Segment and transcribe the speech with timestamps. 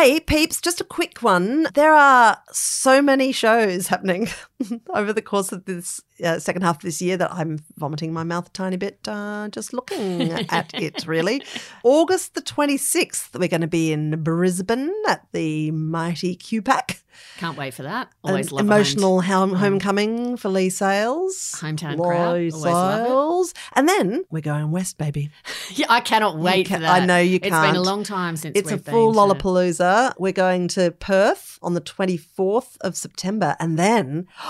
[0.00, 1.66] Hey, peeps, just a quick one.
[1.74, 4.28] There are so many shows happening
[4.94, 8.24] over the course of this uh, second half of this year that I'm vomiting my
[8.24, 11.42] mouth a tiny bit uh, just looking at it, really.
[11.82, 17.00] August the 26th, we're going to be in Brisbane at the mighty QPAC.
[17.38, 18.10] Can't wait for that.
[18.22, 21.56] Always An love emotional home- homecoming for Leigh Sales.
[21.58, 22.26] Hometown Leigh crowd.
[22.28, 23.06] Always love it.
[23.08, 23.54] Sales.
[23.74, 25.30] And then we're going west, baby.
[25.70, 27.02] Yeah, I cannot wait ca- for that.
[27.02, 27.52] I know you can't.
[27.54, 30.14] It's been a long time since It's a full to- Lollapalooza.
[30.18, 33.54] We're going to Perth on the 24th of September.
[33.60, 34.26] And then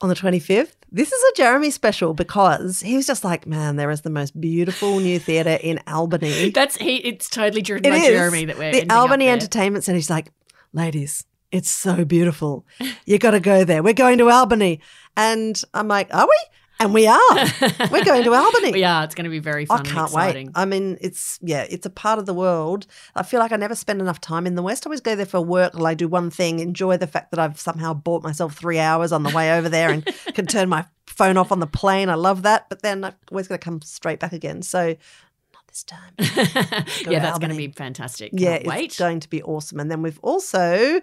[0.00, 3.90] on the 25th, this is a Jeremy special because he was just like, man, there
[3.90, 6.50] is the most beautiful new theatre in Albany.
[6.54, 6.96] That's he.
[6.98, 8.08] It's totally driven It by is.
[8.08, 9.28] Jeremy that we're the Albany.
[9.28, 9.96] Entertainment Centre.
[9.96, 10.30] He's like,
[10.72, 12.66] ladies, it's so beautiful.
[13.04, 13.82] You got to go there.
[13.82, 14.80] We're going to Albany.
[15.16, 16.36] And I'm like, are we?
[16.78, 17.18] And we are.
[17.90, 18.78] We're going to Albany.
[18.78, 19.80] yeah, it's going to be very fun.
[19.80, 20.48] I can't wait.
[20.54, 22.86] I mean, it's yeah, it's a part of the world.
[23.14, 24.86] I feel like I never spend enough time in the West.
[24.86, 25.72] I always go there for work.
[25.80, 29.22] I do one thing, enjoy the fact that I've somehow bought myself three hours on
[29.22, 32.10] the way over there and can turn my phone off on the plane.
[32.10, 32.68] I love that.
[32.68, 34.60] But then I'm always going to come straight back again.
[34.62, 34.96] So
[35.54, 36.12] not this time.
[36.18, 38.32] yeah, to that's going to be fantastic.
[38.34, 38.84] Yeah, Can't wait.
[38.86, 39.80] it's going to be awesome.
[39.80, 41.00] And then we've also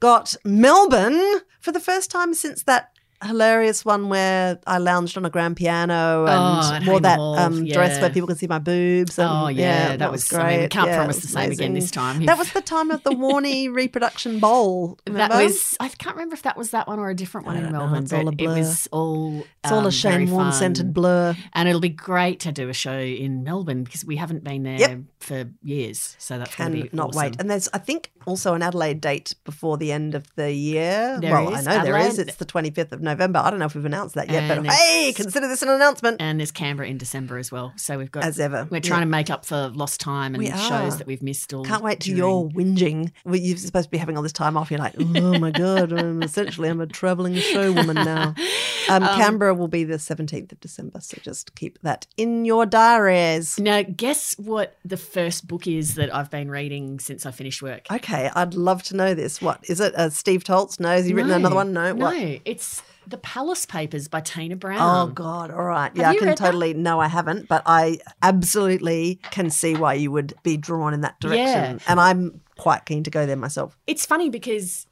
[0.00, 2.90] got Melbourne for the first time since that
[3.24, 8.00] hilarious one where I lounged on a grand piano Oh, and wore that um, dress
[8.00, 9.18] where people could see my boobs.
[9.18, 10.42] And, Oh, yeah, that was was- great.
[10.56, 12.24] I mean, can't Yeah, promise the same again this time.
[12.26, 14.98] That was the time of the Warney Reproduction Bowl.
[15.06, 15.76] That was.
[15.80, 18.02] I can't remember if that was that one or a different one in know, Melbourne.
[18.04, 19.44] it's all a but it was all.
[19.62, 21.34] It's all um, a very Shane Warne scented blur.
[21.54, 24.78] And it'll be great to do a show in Melbourne because we haven't been there
[24.78, 24.98] Yep.
[25.20, 26.16] for years.
[26.18, 27.36] So that's going to be not wait.
[27.40, 31.18] And there's, I think, also an Adelaide date before the end of the year.
[31.20, 31.66] There well, is.
[31.66, 32.18] I know there is.
[32.18, 33.13] It's the 25th of November.
[33.20, 36.18] I don't know if we've announced that yet, but hey, consider this an announcement.
[36.20, 37.72] And there's Canberra in December as well.
[37.76, 38.66] So we've got As ever.
[38.70, 40.96] We're trying to make up for lost time and We shows are.
[40.98, 41.52] that we've missed.
[41.54, 43.12] All Can't wait to your whinging.
[43.24, 44.70] Well, You're supposed to be having all this time off.
[44.70, 48.34] You're like, oh my god, I'm essentially I'm a traveling show woman now.
[48.86, 53.58] Um, Canberra will be the 17th of December, so just keep that in your diaries.
[53.58, 57.86] Now, guess what the first book is that I've been reading since I finished work?
[57.90, 59.40] Okay, I'd love to know this.
[59.40, 59.94] What is it?
[59.94, 60.78] Uh, Steve Toltz?
[60.80, 61.72] No, has he written another one?
[61.72, 61.94] No.
[61.94, 62.40] No, What?
[62.44, 64.80] it's The Palace Papers by Tina Brown.
[64.80, 65.50] Oh God!
[65.50, 66.44] All right, yeah, I can read that?
[66.44, 66.74] totally.
[66.74, 71.20] No, I haven't, but I absolutely can see why you would be drawn in that
[71.20, 71.78] direction, Yeah.
[71.86, 73.76] and I'm quite keen to go there myself.
[73.86, 74.86] It's funny because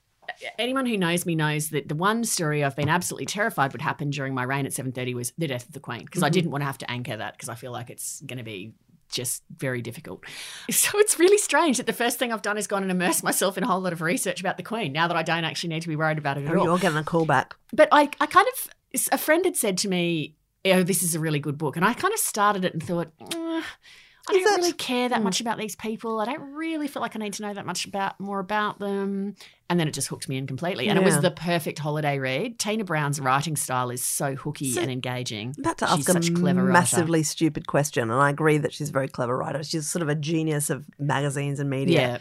[0.58, 4.10] anyone who knows me knows that the one story I've been absolutely terrified would happen
[4.10, 6.32] during my reign at 7:30 was the death of the Queen because I Mm-hmm.
[6.34, 8.72] didn't want to have to anchor that because I feel like it's going to be
[9.12, 10.24] just very difficult.
[10.70, 13.56] So it's really strange that the first thing I've done is gone and immersed myself
[13.58, 15.82] in a whole lot of research about the Queen now that I don't actually need
[15.82, 16.64] to be worried about it at Oh, all.
[16.64, 17.54] you're getting a call back.
[17.72, 18.70] But I, I kind of,
[19.12, 20.34] a friend had said to me,
[20.64, 21.76] oh, this is a really good book.
[21.76, 23.62] And I kind of started it and thought, "Eh,
[24.28, 24.56] I Is don't it?
[24.58, 25.12] really care Hmm.
[25.14, 26.20] that much about these people.
[26.20, 29.34] I don't really feel like I need to know that much about more about them.
[29.68, 30.88] And then it just hooked me in completely.
[30.88, 32.58] And it was the perfect holiday read.
[32.58, 35.54] Tina Brown's writing style is so hooky So- and engaging.
[35.58, 36.72] About to She's ask a such a clever writer.
[36.72, 39.64] massively stupid question, and I agree that she's a very clever writer.
[39.64, 42.00] She's sort of a genius of magazines and media.
[42.00, 42.18] Yeah.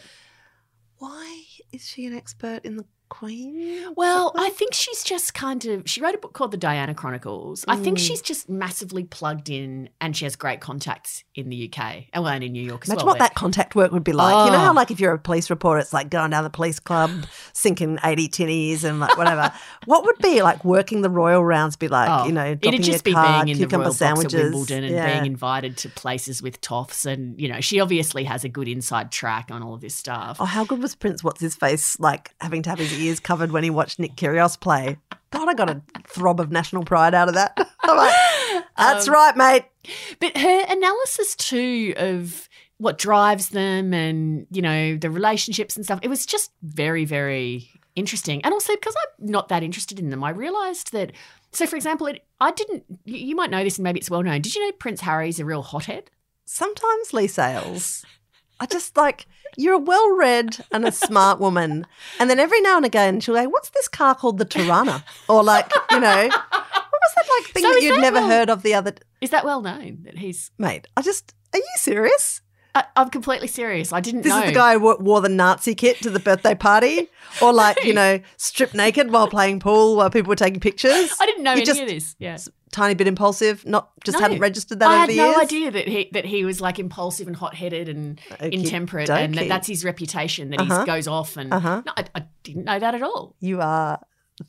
[0.98, 3.94] Why is she an expert in the Queen?
[3.96, 5.84] Well, I think she's just kind of.
[5.88, 7.64] She wrote a book called The Diana Chronicles.
[7.68, 8.08] I think Mm.
[8.08, 12.34] she's just massively plugged in, and she has great contacts in the UK and well,
[12.34, 13.14] and in New York as Imagine well.
[13.14, 14.46] what that contact work would be like.
[14.48, 14.62] You know Oh.
[14.62, 17.12] how, like, if you're a police reporter, it's like going down the police club,
[17.54, 19.52] sinking 80 tinnies and like whatever.
[19.86, 22.10] what would be like working the royal rounds be like?
[22.10, 24.34] Oh, you know, dropping it'd just be being in the royal sandwiches.
[24.34, 25.14] box at Wimbledon and yeah.
[25.14, 29.12] being invited to places with toffs, and you know, she obviously has a good inside
[29.12, 30.38] track on all of this stuff.
[30.40, 33.52] Oh, how good was Prince What's His Face like having to have his ears covered
[33.52, 34.98] when he watched Nick Kyrgios play?
[35.32, 37.58] God, I got a throb of national pride out of that.
[37.82, 38.16] I'm like,
[38.78, 39.66] that's Um, right, mate.
[40.20, 46.00] But her analysis too of what drives them and, you know, the relationships and stuff,
[46.02, 48.44] it was just very, very interesting.
[48.44, 51.12] And also because I'm not that interested in them, I realized that.
[51.54, 54.24] So, for example, it, I didn't, you you might know this and maybe it's well
[54.24, 54.42] known.
[54.42, 56.10] Did you know Prince Harry's a real hothead?
[56.46, 58.04] Sometimes Leigh Sales,
[58.62, 59.26] I just like
[59.58, 61.86] you're a well-read and a smart woman,
[62.20, 65.44] and then every now and again she'll go, "What's this car called the Tirana?" Or
[65.44, 68.50] like, you know, what was that like thing So that you'd that never well- heard
[68.50, 70.52] of the other Is that well known that he's.
[70.58, 70.88] mate?
[70.96, 72.42] I just, are you serious?
[72.74, 73.92] I, I'm completely serious.
[73.92, 74.40] I didn't This know.
[74.44, 77.10] is the guy who wore the Nazi kit to the birthday party,
[77.42, 81.14] or like you know, stripped naked while playing pool while people were taking pictures.
[81.20, 82.16] I didn't know You any just- of this.
[82.20, 82.38] Yeah.
[82.72, 84.22] Tiny bit impulsive, not just No.
[84.22, 85.20] hadn't registered that over years.
[85.20, 85.44] I had no years.
[85.44, 89.36] idea that he that he was like impulsive and hot headed and Okey intemperate, and
[89.36, 90.80] that that's his reputation that Uh-huh.
[90.80, 91.52] he goes off and.
[91.54, 91.82] Uh-huh.
[91.86, 93.36] No, I, I didn't know that at all.
[93.42, 94.00] You are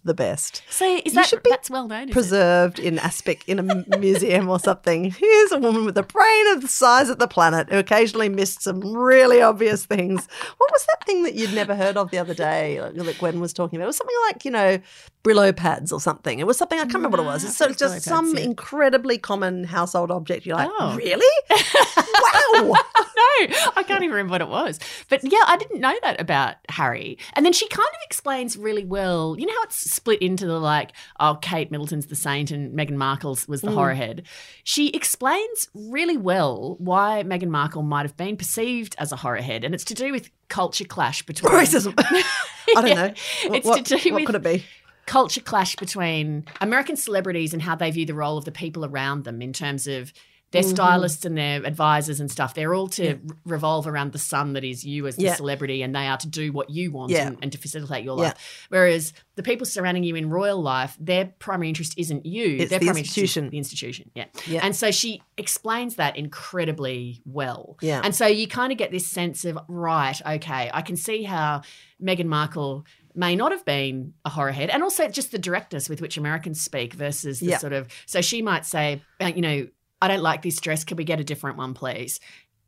[0.05, 0.62] the best.
[0.69, 2.11] So is You that should be that's well known?
[2.11, 5.11] Preserved in aspic in a museum or something.
[5.11, 8.62] Here's a woman with a brain of the size of the planet who occasionally missed
[8.62, 10.27] some really obvious things.
[10.59, 13.53] What was that thing that you'd never heard of the other day that Gwen was
[13.53, 13.85] talking about?
[13.85, 14.79] It was something like, you know,
[15.24, 16.40] Brillo pads or something.
[16.40, 17.44] It was something, I can't remember what it was.
[17.44, 18.42] No, It's so just Brillo some yeah.
[18.42, 20.46] incredibly common household object.
[20.46, 20.96] You're like, Oh.
[20.96, 21.24] really?
[21.50, 22.72] wow.
[23.16, 24.78] no, I can't even remember what it was.
[25.08, 27.19] But yeah, I didn't know that about Harry.
[27.34, 29.36] And then she kind of explains really well.
[29.38, 32.96] You know how it's split into the like, oh, Kate Middleton's the saint and Meghan
[32.96, 33.74] Markle's was the Mm.
[33.74, 34.24] horror head.
[34.64, 39.64] She explains really well why Meghan Markle might have been perceived as a horror head,
[39.64, 41.94] and it's to do with culture clash between Racism.
[42.76, 43.14] I don't know.
[43.48, 44.64] What, It's what, to do what with could it be?
[45.06, 49.25] Culture clash between American celebrities and how they view the role of the people around
[49.25, 50.12] them in terms of
[50.52, 50.69] their Mhm.
[50.70, 52.52] stylists and their advisors and stuff.
[52.52, 53.10] They're all to Yeah.
[53.12, 55.34] re- revolve around the sun that is you as the Yeah.
[55.34, 57.28] celebrity, and they are to do what you want Yeah.
[57.28, 58.66] and, and to facilitate your life.
[58.69, 62.58] Whereas the people surrounding you in royal life, their primary interest isn't you.
[62.58, 63.48] It's their the primary interest is institution.
[63.50, 64.10] the institution.
[64.14, 64.25] Yeah.
[64.46, 64.60] Yeah.
[64.62, 67.78] And so she explains that incredibly well.
[67.81, 68.02] Yeah.
[68.05, 71.62] And so you kind of get this sense of, right, okay, I can see how
[72.02, 72.84] Meghan Markle
[73.14, 76.61] may not have been a horror head, and also just the directness with which Americans
[76.61, 77.59] speak versus the Yeah.
[77.59, 77.88] sort of.
[78.06, 79.69] So she might say, uh, you know,
[80.00, 80.85] I don't like this dress.
[80.85, 82.19] Can we get a different one, please?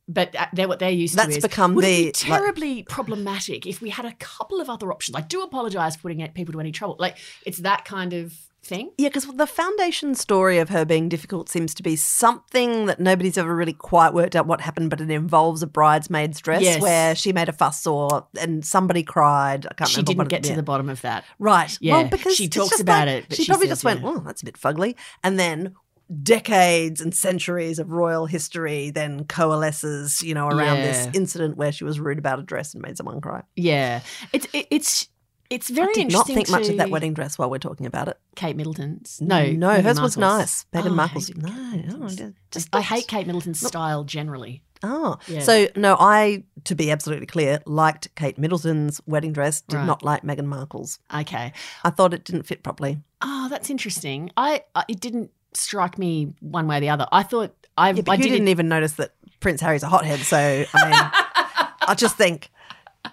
[0.07, 2.41] But uh, they're what they're used That's to That's become would the, it be like-
[2.41, 5.17] terribly problematic if we had a couple of other options.
[5.17, 6.97] I do apologize for putting people to any trouble.
[6.99, 7.17] Like
[7.47, 8.91] it's that kind of thing.
[8.99, 13.37] Yeah, because the foundation story of her being difficult seems to be something that nobody's
[13.39, 16.81] ever really quite worked out what happened, but it involves a bridesmaid's dress Yes.
[16.83, 19.67] where she made a fuss or and somebody cried.
[19.71, 20.57] I can't She remember didn't what get it, to yeah.
[20.57, 21.25] the bottom of that.
[21.39, 21.77] right.
[21.81, 24.01] Yeah, well, because she talks about like- it, but She she probably says, just went,
[24.01, 24.09] yeah.
[24.09, 25.75] "Oh, that's a bit fugly," and then
[26.23, 31.83] decades and centuries of royal history then coalesces, you know, around this incident where she
[31.85, 33.43] was rude about a dress and made someone cry.
[33.57, 34.01] Yeah,
[34.33, 35.09] it's it, it's
[35.55, 38.09] it's very I did not think much of that wedding dress while we're talking about
[38.09, 38.19] it.
[38.37, 39.21] Kate Middleton's.
[39.21, 40.67] No, no, Meghan hers was Markle's.
[40.73, 40.83] nice.
[40.85, 42.17] Meghan Oh, I Markle's hate no, oh, no, Middleton's.
[42.17, 44.63] just- just I not- hate Kate Middleton's style generally.
[44.83, 45.41] Oh, Yeah.
[45.41, 49.87] so no, I, to be absolutely clear, liked Kate Middleton's wedding dress, did Right.
[49.87, 50.99] not like Meghan Markle's.
[51.15, 51.53] Okay.
[51.85, 52.99] I thought it didn't fit properly.
[53.23, 54.31] Oh, that's interesting.
[54.37, 57.07] I, I it didn't strike me one way or the other.
[57.13, 60.21] I thought I Yeah, but I you didn't even notice that Prince Harry's a hothead,
[60.21, 60.37] so
[60.75, 62.51] I mean, I just think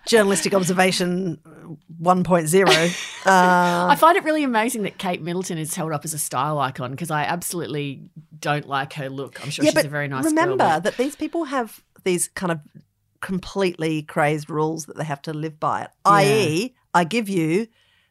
[0.07, 1.39] journalistic observation
[2.01, 3.07] 1.0.
[3.23, 6.57] Uh, I find it really amazing that Kate Middleton is held up as a style
[6.57, 8.09] icon because I absolutely
[8.39, 9.39] don't like her look.
[9.43, 10.57] I'm sure yeah, she's a very nice remember girl.
[10.57, 12.59] but- that these people have these kind of
[13.21, 15.87] completely crazed rules that they have to live by.
[16.03, 17.67] I.e., I give you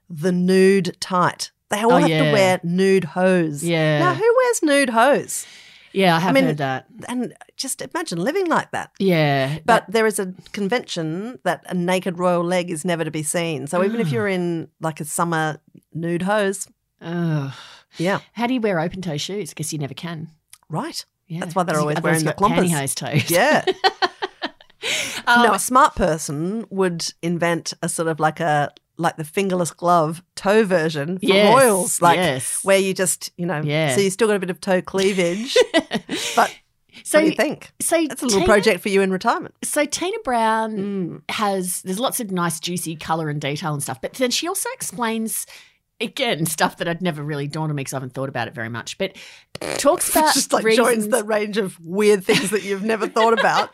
[0.09, 1.51] the nude tight.
[1.71, 3.65] They all Oh, have to wear nude hose.
[3.65, 3.99] Yeah.
[3.99, 5.45] Now, who wears nude hose?
[5.93, 6.87] Yeah, I have mean, heard that.
[7.09, 8.91] And just imagine living like that.
[8.99, 13.23] Yeah, But there is a convention that a naked royal leg is never to be
[13.23, 13.67] seen.
[13.67, 15.59] So even if you're in like a summer
[15.93, 16.69] nude hose,
[17.01, 19.51] yeah, how do you wear open toe shoes?
[19.51, 20.29] I guess you never can.
[20.69, 21.05] right.
[21.27, 22.69] Yeah, That's why they're always wearing the clumpers.
[22.71, 23.31] pantyhose toes.
[23.31, 23.65] Yeah.
[25.27, 29.73] Um, no, a smart person would invent a sort of like a like the fingerless
[29.73, 32.63] glove toe version for yes, royals, like yes.
[32.65, 33.95] where you just you know, Yeah.
[33.95, 35.57] so you still got a bit of toe cleavage.
[36.37, 36.55] but
[37.03, 37.73] so what do you think?
[37.81, 39.55] so That's a little Tina, project for you in retirement.
[39.65, 41.23] So Tina Brown Mm.
[41.35, 44.69] has there's lots of nice juicy color and detail and stuff, but then she also
[44.75, 45.47] explains
[46.03, 48.55] again stuff that I'd never really dawned on me because I haven't thought about it
[48.55, 48.97] very much.
[48.99, 49.17] But
[49.79, 53.39] talks about just like reasons, joins the range of weird things that you've never thought
[53.39, 53.71] about.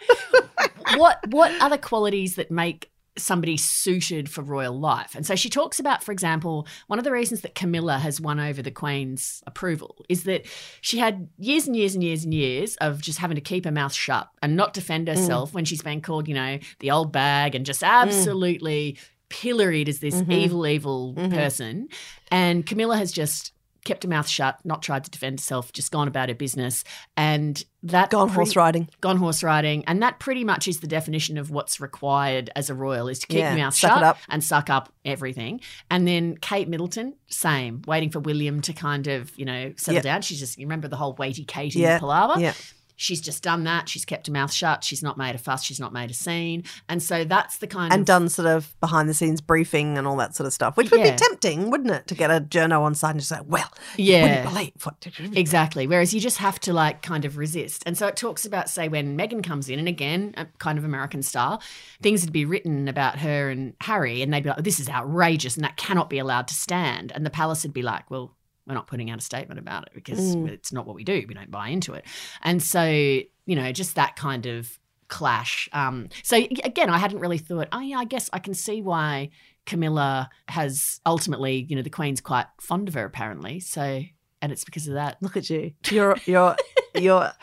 [0.97, 5.15] what what other qualities that make somebody suited for royal life.
[5.15, 8.39] And so she talks about, for example, one of the reasons that Camilla has won
[8.39, 10.47] over the Queen's approval is that
[10.83, 13.73] she had years and years and years and years of just having to keep her
[13.73, 17.55] mouth shut and not defend herself when she's been called, you know, the old bag
[17.55, 20.33] and just absolutely pilloried as this Mhm.
[20.33, 21.31] evil, evil Mhm.
[21.31, 21.89] person.
[22.31, 23.53] And Camilla has just
[23.87, 26.85] kept her mouth shut, not tried to defend herself, just gone about her business.
[27.17, 28.89] And that Gone pretty- horse riding.
[29.01, 32.75] gone horse riding, and that pretty much is the definition of what's required as a
[32.75, 35.61] royal is to keep Yeah, your mouth shut and suck up everything.
[35.91, 40.01] And then Kate Middleton, same, waiting for William to kind of you know settle Yeah.
[40.03, 40.23] down.
[40.23, 42.41] She's just you remember the whole Waity Katie Yeah, palaver.
[42.41, 42.55] yeah.
[42.97, 43.89] She's just done that.
[43.89, 44.83] She's kept her mouth shut.
[44.83, 45.63] She's not made a fuss.
[45.63, 46.65] She's not made a scene.
[46.89, 50.07] And so that's the kind And of done sort of behind the scenes briefing and
[50.07, 51.13] all that sort of stuff, which would Yeah.
[51.13, 54.13] be tempting, wouldn't it, to get a journo on side and just say, well, you
[54.15, 54.23] Yeah.
[54.23, 55.07] wouldn't believe what.
[55.37, 55.87] Exactly.
[55.87, 57.83] Whereas you just have to like kind of resist.
[57.87, 60.85] And so it talks about, say, when Meghan comes in, and again, a kind of
[60.85, 61.63] American style,
[62.03, 65.57] things would be written about her and Harry, and they'd be like, this is outrageous
[65.57, 67.13] and that cannot be allowed to stand.
[67.13, 68.36] And the palace would be like, well,
[68.67, 70.49] we're not putting out a statement about it because Mm.
[70.49, 71.25] it's not what we do.
[71.29, 72.05] We don't buy into it.
[72.43, 75.69] And so, you know, just that kind of clash.
[75.73, 79.31] Um, so again, I hadn't really thought, oh, yeah, I guess I can see why
[79.67, 83.61] Camilla has ultimately, you know, the Queen's quite fond of her apparently.
[83.61, 84.03] So,
[84.43, 85.17] and it's because of that.
[85.23, 85.73] Look at you.
[85.91, 86.57] You're you're
[86.95, 87.31] you're.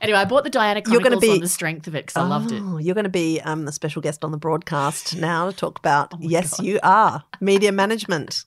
[0.00, 2.26] Anyway, I bought the Diana You're gonna be- on the strength of it because I
[2.26, 2.60] loved it.
[2.62, 5.78] Oh, You're going to be um, the special guest on the broadcast now to talk
[5.78, 6.12] about.
[6.12, 6.66] Oh yes, God.
[6.66, 8.44] you are media management.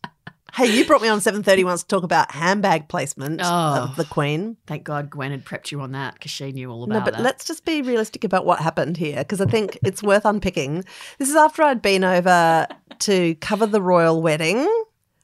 [0.53, 3.47] Hey, you brought me on seven thirty once to talk about handbag placement Oh.
[3.89, 4.57] of the Queen.
[4.65, 6.99] Thank God Gwen had prepped you on that because she knew all about it.
[6.99, 7.21] No, but that.
[7.23, 10.83] let's just be realistic about what happened here because I think it's worth unpicking.
[11.19, 12.65] This is after I'd been over
[12.99, 14.67] to cover the royal wedding,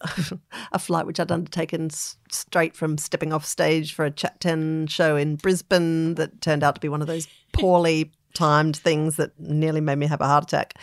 [0.71, 4.87] a flight which I'd undertaken s- straight from stepping off stage for a Chat 10
[4.87, 9.31] show in Brisbane that turned out to be one of those poorly timed things that
[9.39, 10.75] nearly made me have a heart attack.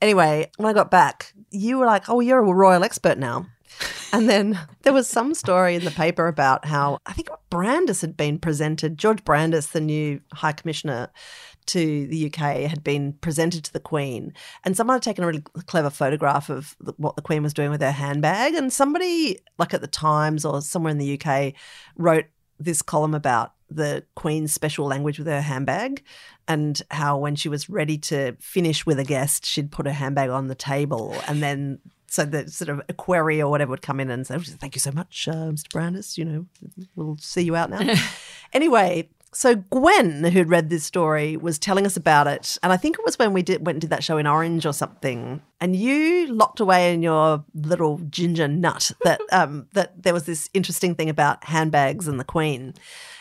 [0.00, 3.46] Anyway, when I got back, you were like, oh, you're a royal expert now.
[4.12, 8.16] And then there was some story in the paper about how I think Brandis had
[8.16, 11.10] been presented, George Brandis, the new High Commissioner
[11.66, 14.32] to the UK, had been presented to the Queen.
[14.64, 17.70] And someone had taken a really clever photograph of the- what the Queen was doing
[17.70, 18.54] with her handbag.
[18.54, 21.54] And somebody, like at the Times or somewhere in the UK,
[21.96, 22.26] wrote
[22.58, 26.02] this column about the Queen's special language with her handbag
[26.48, 30.28] and how when she was ready to finish with a guest, she'd put her handbag
[30.28, 31.78] on the table and then
[32.10, 34.90] so the sort of equerry or whatever would come in and say, "Thank you so
[34.90, 35.70] much, uh, Mr.
[35.70, 36.18] Brandis.
[36.18, 36.46] You know,
[36.96, 37.94] we'll see you out now."
[38.52, 42.98] anyway, so Gwen, who'd read this story, was telling us about it, and I think
[42.98, 45.40] it was when we did went and did that show in Orange or something.
[45.60, 50.50] And you locked away in your little ginger nut that um, that there was this
[50.52, 52.74] interesting thing about handbags and the Queen.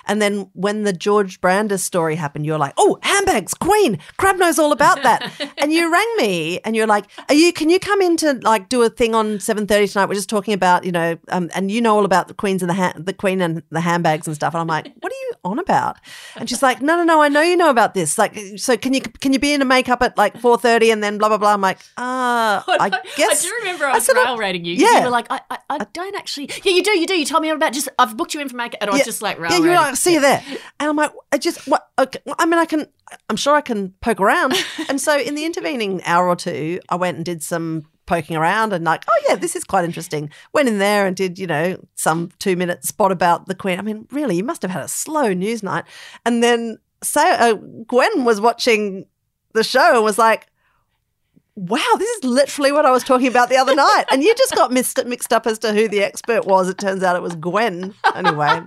[0.10, 4.60] And then when the George Brandis story happened, you're like, "Oh, handbags, Queen, Crabb knows
[4.60, 7.54] all about that." and you rang me, and you're like, "Are you?
[7.54, 10.08] Can you come in to like do a thing on seven thirty tonight?
[10.10, 12.70] We're just talking about, you know, um, and you know all about the Queens and
[12.70, 15.34] the ha- the Queen and the handbags and stuff." And I'm like, "What are you
[15.46, 15.98] on about?"
[16.36, 18.18] And she's like, "No, no, no, I know you know about this.
[18.18, 21.04] Like, so can you can you be in a makeup at like four thirty and
[21.04, 24.06] then blah blah blah?" I'm like, "Ah, I guess." I do remember I I was
[24.06, 24.74] said, rail rating you.
[24.74, 24.98] yeah.
[25.00, 26.50] You were like, I, I, I don't actually.
[26.64, 27.18] Yeah, you do, you do.
[27.18, 28.80] You told me about just, I've booked you in for makeup.
[28.82, 29.84] And I was just like, rail yeah, you're rating.
[29.86, 30.44] like, see you there.
[30.80, 31.90] And I'm like, I just, what?
[31.98, 32.88] Okay, I mean, I can,
[33.30, 34.54] I'm sure I can poke around.
[34.90, 38.74] and so in the intervening hour or two, I went and did some poking around
[38.74, 40.32] and like, oh yeah, this is quite interesting.
[40.54, 43.78] Went in there and did, you know, some two minute spot about the Queen.
[43.78, 45.86] I mean, really, you must have had a slow news night.
[46.26, 47.54] And then so uh,
[47.88, 49.06] Gwen was watching
[49.54, 50.48] the show and was like,
[51.56, 54.06] wow, this is literally what I was talking about the other night.
[54.12, 56.70] And you just got mixed, mixed up as to who the expert was.
[56.70, 57.94] It turns out it was Gwen.
[58.16, 58.62] Anyway,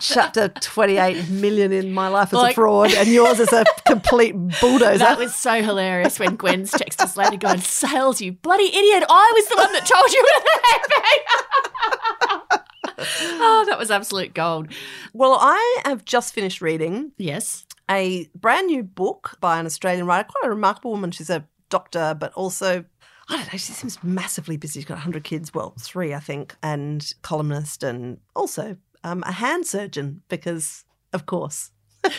[0.00, 4.98] chapter 28 million in my life as a fraud, and yours is a complete bulldozer.
[4.98, 9.04] That was so hilarious when Gwen's texted us later going, Sales, you bloody idiot.
[9.08, 10.26] I was the one that told you
[10.64, 12.60] handbag.
[13.42, 14.68] oh, that was absolute gold.
[15.12, 17.64] well, I have just finished reading Yes.
[17.90, 21.10] a brand new book by an Australian writer, quite a remarkable woman.
[21.10, 22.84] She's a doctor, but also.
[23.28, 24.80] I don't know, she seems massively busy.
[24.80, 29.66] She's got 100 kids, well, three, I think, and columnist and also um, a hand
[29.66, 31.70] surgeon because, of course.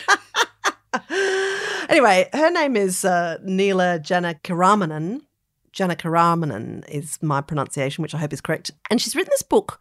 [1.88, 5.20] anyway, her name is uh, Neela Janakiramanan.
[5.72, 8.70] Janakiramanan is my pronunciation, which I hope is correct.
[8.90, 9.80] And she's written this book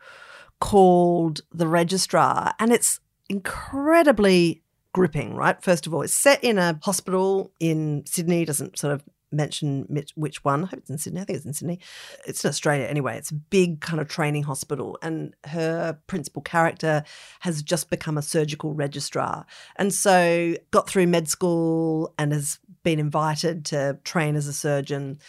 [0.60, 4.62] called The Registrar, and it's incredibly
[4.93, 5.62] gripping, right?
[5.62, 9.86] First of all, it's set in a hospital in Sydney, doesn't sort of mention
[10.16, 10.64] which- one.
[10.64, 11.22] I hope it's in Sydney.
[11.22, 11.80] I think it's in Sydney.
[12.26, 13.18] It's in Australia anyway.
[13.18, 14.98] It's a big kind of training hospital.
[15.02, 17.04] And her principal character
[17.42, 19.46] has just become a surgical registrar.
[19.76, 25.20] And so got through med school and has been invited to train as a surgeon.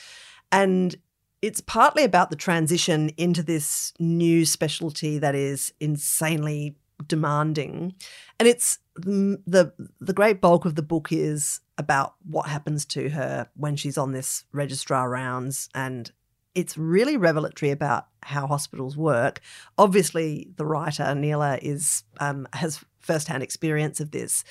[0.51, 0.97] And
[1.43, 7.95] it's partly about the transition into this new specialty that is insanely demanding.
[8.39, 13.49] And it's the the great bulk of the book is about what happens to her
[13.57, 16.13] when she's on this registrar rounds and
[16.55, 19.41] it's really revelatory about how hospitals work.
[19.79, 24.45] Obviously, the writer Neela is um, has firsthand experience of this,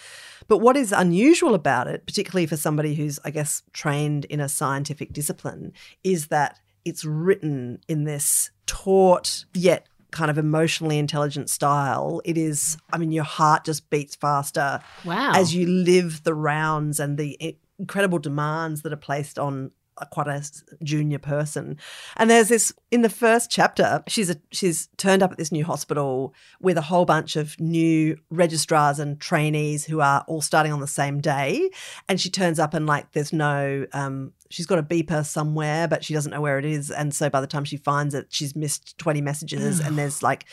[0.48, 4.50] but what is unusual about it, particularly for somebody who's, I guess, trained in a
[4.50, 5.74] scientific discipline,
[6.04, 12.22] is that it's written in this taut yet kind of emotionally intelligent style.
[12.26, 15.32] It is, I mean, your heart just beats faster Wow.
[15.36, 19.72] as you live the rounds and the incredible demands that are placed on
[20.10, 20.44] quite a
[20.84, 21.78] junior person.
[22.18, 25.64] And there's this in the first chapter, she's a, she's turned up at this new
[25.64, 30.80] hospital with a whole bunch of new registrars and trainees who are all starting on
[30.80, 31.70] the same day.
[32.10, 36.04] And she turns up and like there's no um she's got a beeper somewhere, but
[36.04, 36.92] she doesn't know where it is.
[36.92, 40.46] And so by the time she finds it, she's missed 20 messages and there's like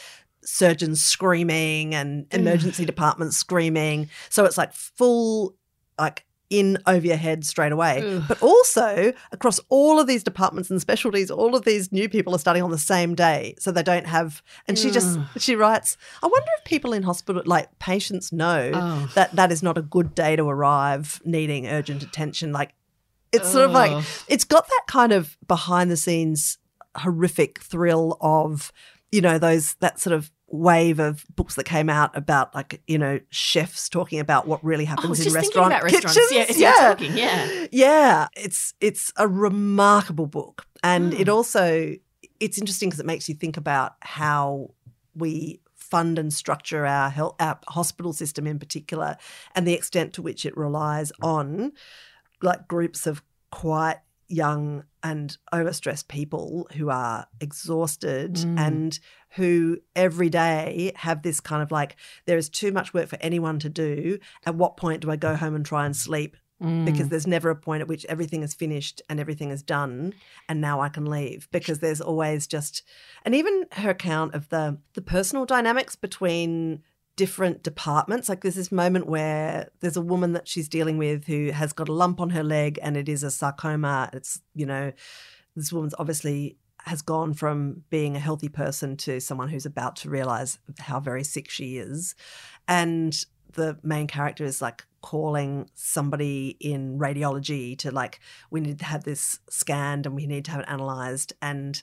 [0.45, 4.09] surgeons screaming and emergency departments screaming.
[4.31, 5.55] So it's like full
[5.99, 8.03] like in over your head straight away.
[8.05, 8.25] Ugh.
[8.27, 12.39] But also across all of these departments and specialties, all of these new people are
[12.39, 13.55] starting on the same day.
[13.59, 17.43] So they don't have and she just she writes, I wonder if people in hospital
[17.45, 19.11] like patients know Oh.
[19.15, 22.53] that that is not a good day to arrive needing urgent attention.
[22.53, 22.75] Like
[23.33, 26.57] it's sort of like it's got that kind of behind the scenes
[26.97, 28.73] horrific thrill of
[29.13, 32.97] you know those that sort of wave of books that came out about like you
[32.97, 36.17] know chefs talking about what really I happens in restaurant kitchens.
[36.57, 37.67] Yeah, were talking, yeah.
[37.71, 41.21] yeah it's it's a remarkable book and Hmm.
[41.21, 41.95] it also
[42.41, 44.71] it's interesting because it makes you think about how
[45.15, 49.17] we fund and structure our health our hospital system in particular
[49.55, 51.73] and the extent to which it relies on
[52.43, 58.59] like groups of quite young and overstressed people who are exhausted Mm.
[58.59, 59.01] and
[59.37, 63.59] who every day have this kind of like there is too much work for anyone
[63.59, 66.85] to do at what point do i go home and try and sleep Mm.
[66.87, 70.13] because there's never a point at which everything is finished and everything is done
[70.49, 72.83] and now I can leave because there's always just
[73.25, 76.83] and even her account of the the personal dynamics between
[77.19, 78.29] different departments.
[78.29, 81.89] Like there's this moment where there's a woman that she's dealing with who has got
[81.89, 84.09] a lump on her leg and it is a sarcoma.
[84.13, 84.93] It's you know
[85.57, 90.09] this woman's obviously has gone from being a healthy person to someone who's about to
[90.09, 92.15] realize how very sick she is.
[92.69, 93.13] And
[93.55, 98.21] the main character is like calling somebody in radiology to like
[98.53, 101.33] we need to have this scanned and we need to have it analyzed.
[101.43, 101.83] And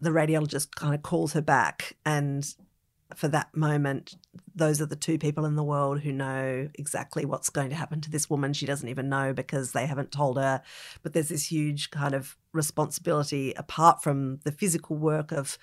[0.00, 2.52] the radiologist kind of calls her back and
[3.14, 4.14] for that moment
[4.54, 8.00] those are the two people in the world who know exactly what's going to happen
[8.00, 10.60] to this woman she doesn't even know because they haven't told her
[11.02, 15.56] but there's this huge kind of responsibility apart from the physical work of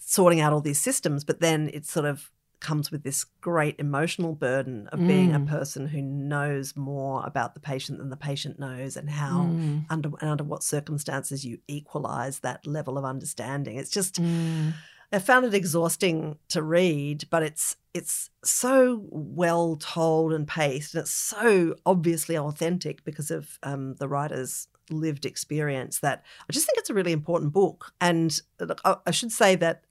[0.00, 4.34] sorting out all these systems but then it sort of comes with this great emotional
[4.34, 5.46] burden of being a Mm.
[5.46, 9.84] person who knows more about the patient than the patient knows and how Mm.
[9.90, 14.72] under and under what circumstances you equalize that level of understanding it's just Mm.
[15.12, 21.02] I found it exhausting to read, but it's it's so well told and paced, and
[21.02, 26.78] it's so obviously authentic because of um, the writer's lived experience that I just think
[26.78, 27.92] it's a really important book.
[28.00, 29.82] And look, I, I should say that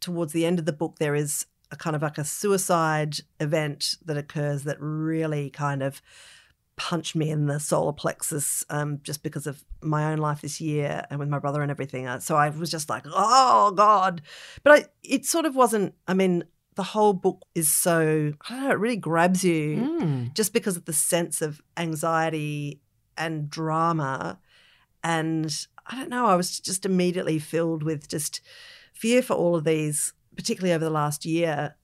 [0.00, 3.96] towards the end of the book, there is a kind of like a suicide event
[4.04, 6.02] that occurs that really kind of
[6.76, 11.04] punched me in the solar plexus um, just because of my own life this year
[11.08, 12.06] and with my brother and everything.
[12.06, 14.22] Uh, So I was just like, oh God.
[14.62, 18.64] But I, it sort of wasn't, I mean, the whole book is so, I don't
[18.64, 20.34] know, it really grabs you Mm.
[20.34, 22.80] just because of the sense of anxiety
[23.16, 24.40] and drama.
[25.02, 25.54] And
[25.86, 28.40] I don't know, I was just immediately filled with just
[28.92, 31.76] fear for all of these, particularly over the last year,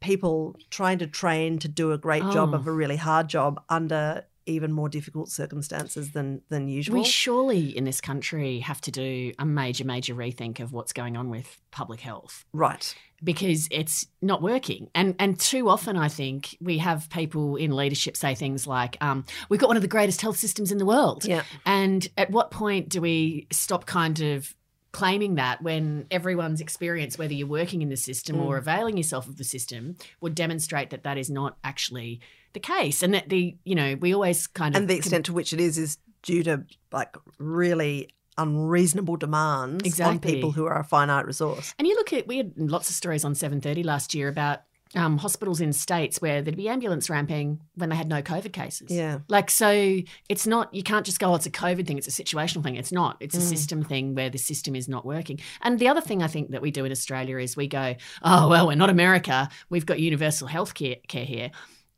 [0.00, 2.56] people trying to train to do a great job Oh.
[2.56, 6.98] of a really hard job under even more difficult circumstances than than usual.
[6.98, 11.16] We surely in this country have to do a major, major rethink of what's going
[11.16, 12.94] on with public health right.
[13.22, 14.90] because it's not working.
[14.94, 19.24] And and too often, I think we have people in leadership say things like, um,
[19.48, 21.42] "We've got one of the greatest health systems in the world." Yeah.
[21.66, 24.54] And at what point do we stop kind of
[24.92, 28.44] claiming that when everyone's experience, whether you're working in the system Mm.
[28.46, 32.20] or availing yourself of the system, would demonstrate that that is not actually
[32.54, 35.32] the case, and that the you know we always kind of And the extent to
[35.32, 40.84] which it is is due to like really unreasonable demands on people who are a
[40.84, 41.74] finite resource.
[41.78, 44.62] And you look at we had lots of stories on seven thirty last year about
[44.94, 48.90] um, hospitals in states where there'd be ambulance ramping when they had no COVID cases.
[48.90, 49.18] Yeah.
[49.28, 49.98] Like so,
[50.28, 52.76] it's not you can't just go, oh, it's a COVID thing, it's a situational thing.
[52.76, 53.16] It's not.
[53.20, 53.48] It's a Mm.
[53.48, 55.40] system thing where the system is not working.
[55.62, 58.48] And the other thing I think that we do in Australia is we go, oh
[58.48, 59.48] well, we're not America.
[59.70, 61.50] We've got universal health care, care here.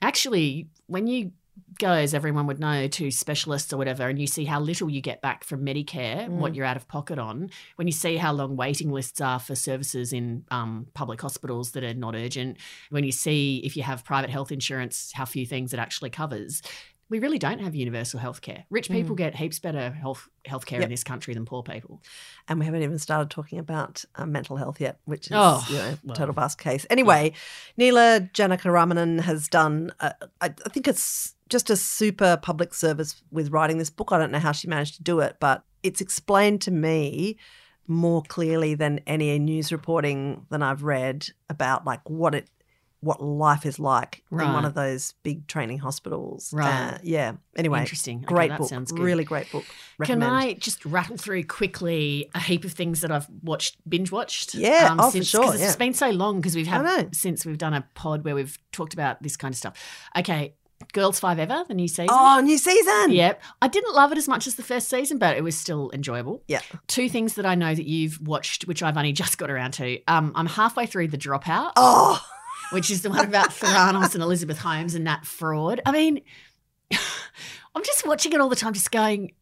[0.02, 1.32] Actually, when you
[1.78, 5.00] go, as everyone would know, to specialists or whatever, and you see how little you
[5.00, 6.56] get back from Medicare, what Mm.
[6.56, 10.12] you're out of pocket on, when you see how long waiting lists are for services
[10.12, 12.58] in um, public hospitals that are not urgent,
[12.90, 16.62] when you see if you have private health insurance, how few things it actually covers.
[17.08, 18.66] We really don't have universal health care.
[18.70, 20.82] Rich people get heaps better health healthcare Yep.
[20.84, 22.00] in this country than poor people.
[22.46, 25.74] And we haven't even started talking about uh, mental health yet, which is Oh, you
[25.76, 26.14] know, well.
[26.14, 26.86] total vast case.
[26.88, 27.32] Anyway,
[27.76, 33.50] Neela Janakiramanan has done, uh, I, I think it's just a super public service with
[33.50, 34.12] writing this book.
[34.12, 37.36] I don't know how she managed to do it, but it's explained to me
[37.86, 42.48] more clearly than any news reporting that I've read about like what it
[43.02, 46.52] what life is like in one of those big training hospitals.
[46.52, 46.68] Right.
[46.92, 47.32] Uh, yeah.
[47.56, 48.18] Anyway, Interesting.
[48.18, 48.68] Okay, great that book.
[48.68, 49.00] sounds good.
[49.00, 49.64] Really great book.
[50.04, 54.54] Can I just rattle through quickly a heap of things that I've watched, binge watched?
[54.54, 55.76] Yeah, oh, for since, sure, 'cause It's yeah.
[55.76, 59.22] been so long because we've had since we've done a pod where we've talked about
[59.22, 59.78] this kind of stuff.
[60.18, 60.52] Okay,
[60.92, 62.08] Girls5eva, the new season.
[62.10, 63.12] Oh, new season.
[63.12, 63.42] Yep.
[63.62, 66.42] I didn't love it as much as the first season, but it was still enjoyable.
[66.48, 66.60] Yeah.
[66.88, 70.02] Two things that I know that you've watched, which I've only just got around to.
[70.08, 72.20] Um, I'm halfway through The Dropout, Oh,
[72.72, 75.80] which is the one about Theranos and Elizabeth Holmes and that Fraud.
[75.86, 76.20] I mean,
[77.74, 79.32] I'm just watching it all the time, just going,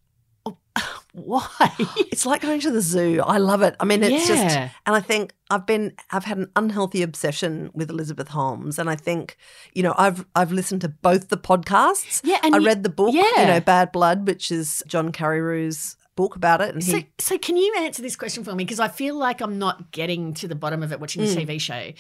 [1.13, 1.49] why?
[1.97, 3.21] it's like going to the zoo.
[3.25, 3.75] I love it.
[3.81, 7.91] I mean, it's just, and I think I've been, I've had an unhealthy obsession with
[7.91, 9.37] Elizabeth Holmes, and I think,
[9.75, 12.21] you know, I've I've listened to both the podcasts.
[12.25, 13.41] Yeah, and I you- read the book, yeah.
[13.41, 17.39] you know, Bad Blood, which is John Carreyrou's book about it, and So, he, so
[17.39, 18.65] can you answer this question for me?
[18.65, 21.47] Because I feel like I'm not getting to the bottom of it watching the Mm.
[21.47, 21.93] TV show.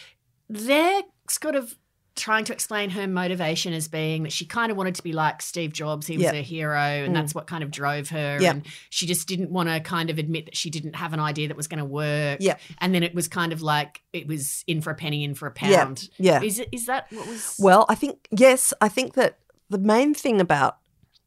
[0.48, 1.76] They're sort of
[2.18, 5.40] trying to explain her motivation as being that she kind of wanted to be like
[5.40, 6.06] Steve Jobs.
[6.06, 7.14] He was her hero, and Mm.
[7.14, 8.38] that's what kind of drove her.
[8.40, 8.50] Yeah.
[8.50, 11.48] And she just didn't want to kind of admit that she didn't have an idea
[11.48, 12.38] that was going to work.
[12.40, 12.56] Yeah.
[12.78, 15.46] And then it was kind of like it was in for a penny, in for
[15.46, 16.08] a pound.
[16.18, 16.42] yeah.
[16.42, 16.68] Is it?
[16.72, 17.56] Is that what was?
[17.58, 19.38] Well, I think yes, I think that
[19.70, 20.78] the main thing about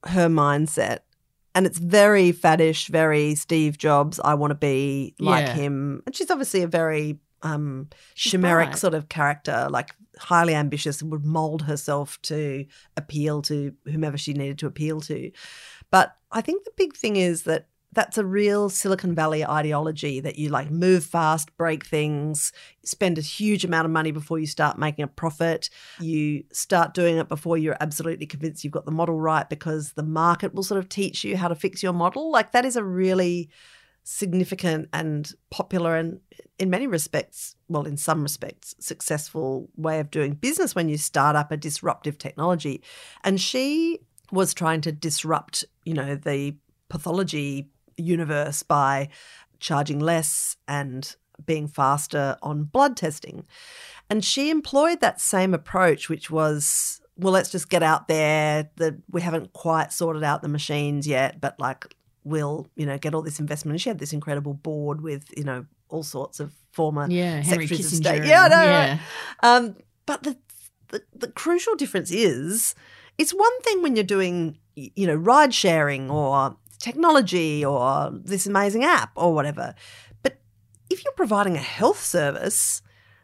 [0.08, 1.00] her mindset,
[1.54, 4.20] and it's very faddish, very Steve Jobs.
[4.24, 5.54] I want to be like Yeah.
[5.54, 11.12] him, and she's obviously a very um, chimeric sort of character, like highly ambitious, and
[11.12, 12.66] would mold herself to
[12.98, 15.32] appeal to whomever she needed to appeal to.
[15.90, 20.38] But I think the big thing is that that's a real Silicon Valley ideology that
[20.38, 22.54] you like move fast, break things,
[22.86, 25.70] spend a huge amount of money before you start making a profit.
[26.00, 30.04] You start doing it before you're absolutely convinced you've got the model right because the
[30.04, 32.32] market will sort of teach you how to fix your model.
[32.32, 33.50] Like that is a really
[34.04, 36.20] significant and popular and
[36.58, 41.36] in many respects, well, in some respects, successful way of doing business when you start
[41.36, 42.84] up a disruptive technology.
[43.24, 44.00] And she
[44.32, 46.56] was trying to disrupt, you know, the
[46.90, 49.10] pathology universe by
[49.60, 53.46] charging less and being faster on blood testing.
[54.10, 58.70] And she employed that same approach, which was, well, let's just get out there.
[58.76, 63.14] The, we haven't quite sorted out the machines yet, but like we'll, you know, get
[63.14, 63.74] all this investment.
[63.74, 67.68] And she had this incredible board with, you know, all sorts of former yeah, Henry
[67.68, 68.24] secretaries of state.
[68.26, 68.90] Yeah, know, yeah.
[68.90, 69.00] right?
[69.44, 70.38] Um, but the,
[70.90, 72.76] the the crucial difference is,
[73.18, 78.84] it's one thing when you're doing, you know, ride sharing or technology or this amazing
[78.84, 79.76] app or whatever.
[80.24, 80.40] But
[80.90, 82.82] if you're providing a health service,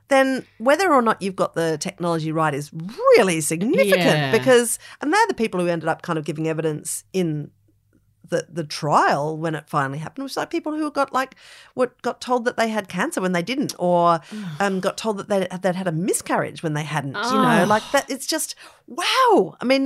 [0.09, 4.31] then whether or not you've got the technology right is really significant Yeah.
[4.31, 7.51] because, and they're the people who ended up kind of giving evidence in
[8.29, 11.35] the the trial when it finally happened was like people who got like
[11.73, 14.19] what got told that they had cancer when they didn't or
[14.59, 17.65] um, got told that they they'd had a miscarriage when they hadn't you know Oh.
[17.67, 18.55] like that it's just
[18.87, 19.85] wow i mean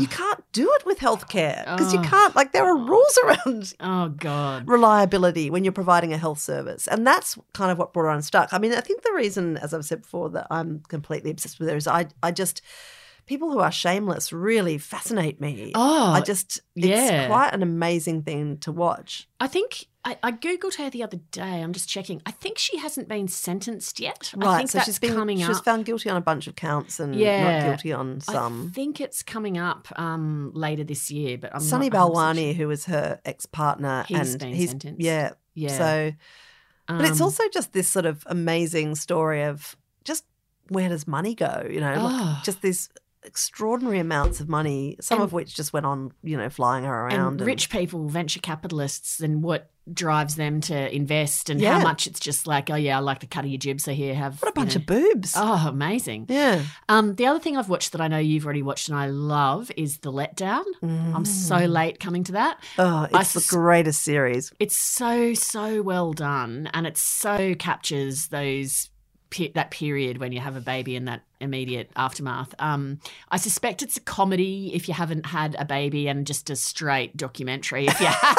[0.00, 2.02] you can't do it with healthcare because you Oh.
[2.02, 4.66] can't like there are rules around oh God.
[4.68, 8.48] reliability when you're providing a health service and that's kind of what brought her unstuck
[8.52, 11.68] i mean i think the reason as i've said before that i'm completely obsessed with
[11.68, 12.62] her is i i just
[13.28, 17.26] people who are shameless really fascinate me Oh, i just it's yeah.
[17.28, 21.60] quite an amazing thing to watch I think I, I googled her the other day.
[21.62, 22.22] I'm just checking.
[22.24, 24.32] I think she hasn't been sentenced yet.
[24.34, 25.64] I right think so that's she's been coming she was up.
[25.64, 27.60] found guilty on a bunch of counts and Yeah.
[27.60, 28.68] not guilty on some.
[28.70, 31.36] I think it's coming up um, later this year.
[31.36, 32.54] But I'm Sonny not 100% Balwani, sure.
[32.54, 35.00] who was her ex-partner, He's and been he's sentenced.
[35.02, 35.76] yeah, Yeah.
[35.78, 36.12] So,
[36.86, 40.24] but it's Um, also just this sort of amazing story of just
[40.70, 41.66] where does money go?
[41.70, 42.40] You know, like Oh.
[42.44, 42.88] just these
[43.24, 47.06] extraordinary amounts of money, some And- of which just went on, you know, flying her
[47.06, 47.40] around.
[47.40, 52.20] and rich people, venture capitalists, and what drives them to invest, and how much it's
[52.20, 54.50] just like, oh yeah, I like the cut of your jib, so here have what
[54.50, 54.80] a bunch know.
[54.80, 55.32] of boobs!
[55.34, 56.26] Oh, amazing.
[56.28, 59.06] Yeah, Um, the other thing I've watched that I know you've already watched and I
[59.06, 60.64] love is The Letdown.
[60.82, 61.70] I'm so Mm.
[61.72, 62.62] late coming to that.
[62.78, 64.52] Oh, I it's the greatest series.
[64.60, 68.90] It's so so well done, and it so captures those
[69.30, 72.54] pe- that period when you have a baby and that immediate aftermath.
[72.58, 76.56] Um, I suspect it's a comedy if you haven't had a baby, and just a
[76.56, 78.36] straight documentary if you have.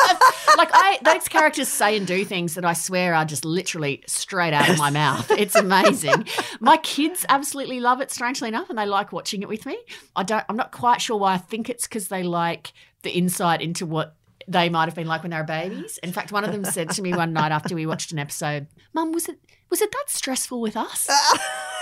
[0.58, 4.54] like I, those characters say and do things that I swear are just literally straight
[4.54, 5.30] out of my mouth.
[5.32, 6.26] It's amazing.
[6.60, 8.12] My kids absolutely love it.
[8.12, 9.78] Strangely enough, and they like watching it with me.
[10.16, 10.44] I don't.
[10.50, 11.34] I'm not quite sure why.
[11.34, 12.74] I think it's because they like
[13.04, 14.16] the insight into what
[14.48, 16.00] they might have been like when they were babies.
[16.02, 18.68] In fact, one of them said to me one night after we watched an episode,
[18.94, 21.08] "Mum, was it was it that stressful with us?"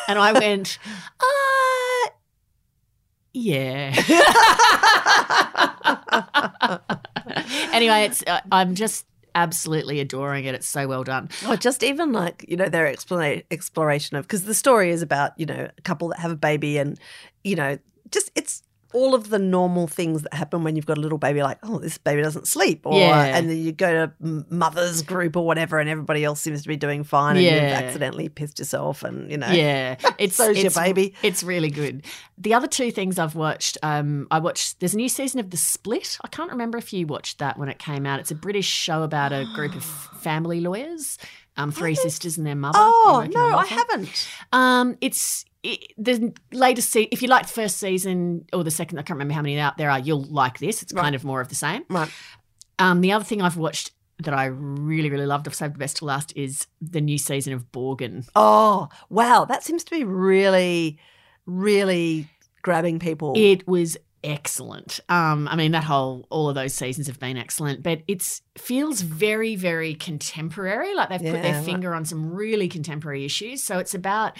[0.10, 0.80] And I went,
[1.20, 2.10] "Uh,
[3.34, 3.94] yeah."
[7.74, 10.56] anyway, it's uh, I'm just absolutely adoring it.
[10.56, 11.30] It's so well done.
[11.48, 15.34] Or just even like, you know, their explana- exploration of, because the story is about,
[15.38, 17.00] you know, a couple that have a baby and,
[17.44, 17.78] you know,
[18.10, 21.44] just it's all of the normal things that happen when you've got a little baby,
[21.44, 22.86] like, oh, this baby doesn't sleep.
[22.86, 23.38] Or, Yeah.
[23.38, 26.78] And then you go to mother's group or whatever, and everybody else seems to be
[26.78, 29.50] doing fine, and you've accidentally pissed yourself, and, you know.
[29.50, 31.14] Yeah, it's So's your it's, baby.
[31.22, 32.06] It's really good.
[32.38, 34.80] The other two things I've watched, um, I watched.
[34.80, 36.18] There's a new season of The Split.
[36.24, 38.20] I can't remember if you watched that when it came out.
[38.20, 39.84] It's a British show about a group of
[40.22, 41.18] family lawyers,
[41.58, 42.78] um, three sisters and their mother.
[42.80, 44.30] Oh, no, I haven't.
[44.52, 46.90] Um, it's it, the latest.
[46.92, 49.60] Se- if you like the first season or the second, I can't remember how many
[49.60, 50.00] out there are.
[50.00, 50.82] You'll like this.
[50.82, 51.02] It's Right.
[51.04, 51.84] kind of more of the same.
[51.90, 52.10] Right.
[52.80, 55.98] Um, the other thing I've watched that I really really loved, I've saved the best
[55.98, 58.28] to last, is the new season of Borgen.
[58.36, 59.46] Oh, wow.
[59.46, 60.98] That seems to be really,
[61.46, 62.28] really
[62.62, 63.34] grabbing people.
[63.36, 63.98] It was
[64.28, 65.00] excellent.
[65.10, 69.02] Um, I mean, that whole all of those seasons have been excellent, but it's feels
[69.02, 70.94] very, very contemporary.
[70.96, 73.64] Like they've put their finger on some really contemporary issues.
[73.64, 74.38] So it's about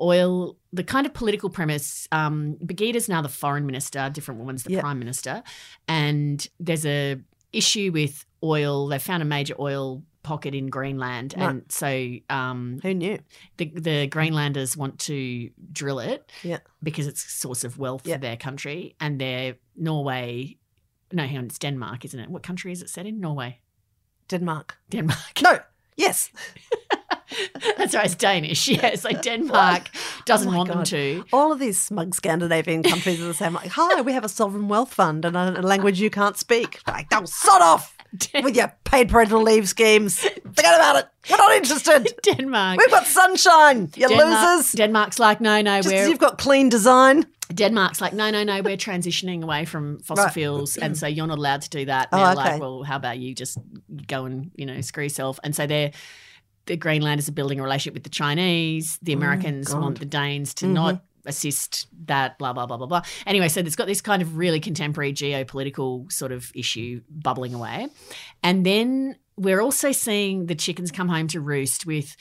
[0.00, 0.56] oil.
[0.72, 2.06] The kind of political premise.
[2.12, 4.10] Um, Birgitte's now the foreign minister.
[4.12, 4.80] Different woman's the Yeah.
[4.80, 5.42] prime minister,
[5.86, 7.16] and there's a
[7.52, 8.88] issue with oil.
[8.88, 11.48] They found a major oil pocket in Greenland, Right.
[11.50, 13.18] and so um, Who knew?
[13.56, 16.58] the the Greenlanders want to drill it Yeah.
[16.82, 18.16] because it's a source of wealth Yeah.
[18.16, 20.56] for their country, and their Norway.
[21.12, 22.28] No, hang on, it's Denmark, isn't it?
[22.28, 23.20] What country is it set in?
[23.20, 23.60] Norway,
[24.28, 24.76] Denmark.
[24.90, 25.42] Denmark.
[25.42, 25.58] No.
[25.98, 26.30] Yes.
[27.76, 28.68] That's right, it's Danish.
[28.76, 29.90] Yeah, it's like Denmark
[30.26, 31.24] doesn't Oh want them to.
[31.32, 33.54] All of these smug Scandinavian countries are the same.
[33.54, 36.78] Like, hi, we have a sovereign wealth fund and a, language you can't speak.
[36.86, 37.96] Like, oh, sod off
[38.42, 40.18] with your paid parental leave schemes.
[40.18, 41.06] Forget about it.
[41.30, 42.12] We're not interested.
[42.22, 42.78] Denmark.
[42.78, 44.72] We've got sunshine, you Denmark losers.
[44.72, 47.26] Denmark's like, no, no, Just we're you've got clean design.
[47.52, 50.32] Denmark's like, no, no, no, we're transitioning away from fossil Right.
[50.34, 52.08] fuels, and so you're not allowed to do that.
[52.12, 52.52] Oh, they're okay.
[52.52, 53.56] like, well, how about you just
[54.06, 55.38] go and you know screw yourself?
[55.42, 55.92] And so they're
[56.66, 58.98] the Greenlanders are building a relationship with the Chinese.
[59.00, 60.72] The Americans Oh, want the Danes to Mhm.
[60.72, 62.38] not assist that.
[62.38, 63.02] Blah blah blah blah blah.
[63.26, 67.88] Anyway, so it's got this kind of really contemporary geopolitical sort of issue bubbling away,
[68.42, 72.16] and then we're also seeing the chickens come home to roost with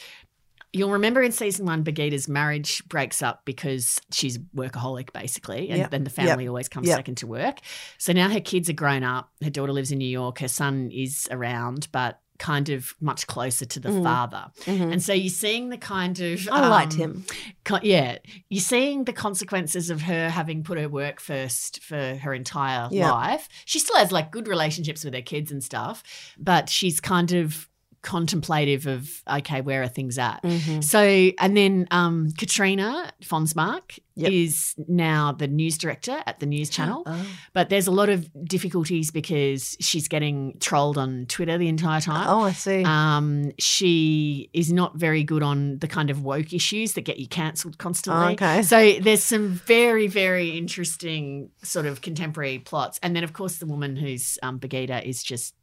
[0.73, 5.91] You'll remember in season one, Birgitte's marriage breaks up because she's workaholic, basically, and Yep.
[5.91, 6.97] then the family always comes Yep.
[6.97, 7.59] second to work.
[7.97, 9.31] So now her kids are grown up.
[9.41, 10.39] Her daughter lives in New York.
[10.39, 14.04] Her son is around, but kind of much closer to the Mm.
[14.04, 14.45] father.
[14.65, 14.91] Mhm.
[14.93, 17.26] And so you're seeing the kind of I liked um, him.
[17.63, 18.17] co- yeah,
[18.50, 23.12] you're seeing the consequences of her having put her work first for her entire Yeah.
[23.12, 23.50] life.
[23.65, 26.04] She still has like good relationships with her kids and stuff,
[26.38, 27.67] but she's kind of
[28.07, 30.41] contemplative of okay, where are things at?
[30.41, 30.81] Mhm.
[30.81, 31.01] So,
[31.39, 34.31] and then um, Katrina Fonsmark Yep.
[34.31, 37.03] is now the news director at the news channel.
[37.05, 37.27] Oh.
[37.53, 42.25] But there's a lot of difficulties because she's getting trolled on Twitter the entire time.
[42.27, 42.83] Oh, I see.
[42.83, 47.27] Um, she is not very good on the kind of woke issues that get you
[47.27, 48.33] cancelled constantly.
[48.33, 48.63] Okay.
[48.63, 52.99] So there's some very, very interesting sort of contemporary plots.
[53.03, 55.53] And then, of course, the woman who's um, Birgitte is just.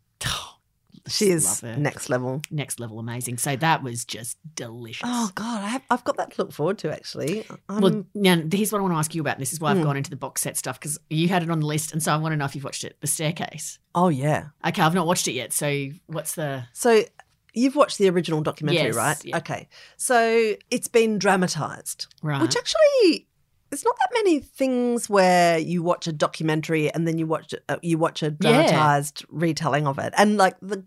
[1.07, 2.41] She is next level.
[2.51, 3.39] next level amazing.
[3.39, 5.03] So that was just delicious.
[5.05, 7.45] Oh God, I have, I've got that to look forward to actually.
[7.69, 9.39] I'm, Well, now here's what I want to ask you about.
[9.39, 9.83] This is why I've Mm.
[9.85, 12.13] gone into the box set stuff because you had it on the list, and so
[12.13, 12.97] I want to know if you've watched it.
[13.01, 13.79] The Staircase.
[13.95, 14.47] oh yeah.
[14.67, 15.53] Okay, I've not watched it yet.
[15.53, 16.65] So what's the?
[16.73, 17.05] So
[17.53, 19.25] you've watched the original documentary, Yes, right?
[19.25, 19.37] yeah.
[19.39, 19.69] Okay.
[19.97, 22.41] So it's been dramatized, Right.
[22.43, 23.29] which actually
[23.71, 27.77] there's not that many things where you watch a documentary and then you watch uh,
[27.83, 28.37] you watch a Yeah.
[28.41, 30.85] dramatized retelling of it, and like the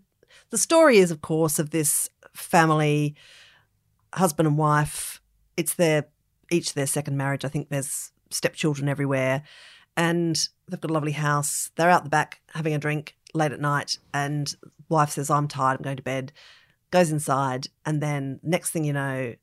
[0.50, 3.14] the story is, of course, of this family,
[4.14, 5.20] husband and wife.
[5.56, 6.06] It's their
[6.50, 7.44] each their second marriage.
[7.44, 9.42] I think there's stepchildren everywhere,
[9.96, 11.70] and they've got a lovely house.
[11.76, 14.54] They're out the back having a drink late at night, and
[14.88, 15.78] wife says, "I'm tired.
[15.78, 16.32] I'm going to bed."
[16.90, 19.34] Goes inside, and then next thing you know,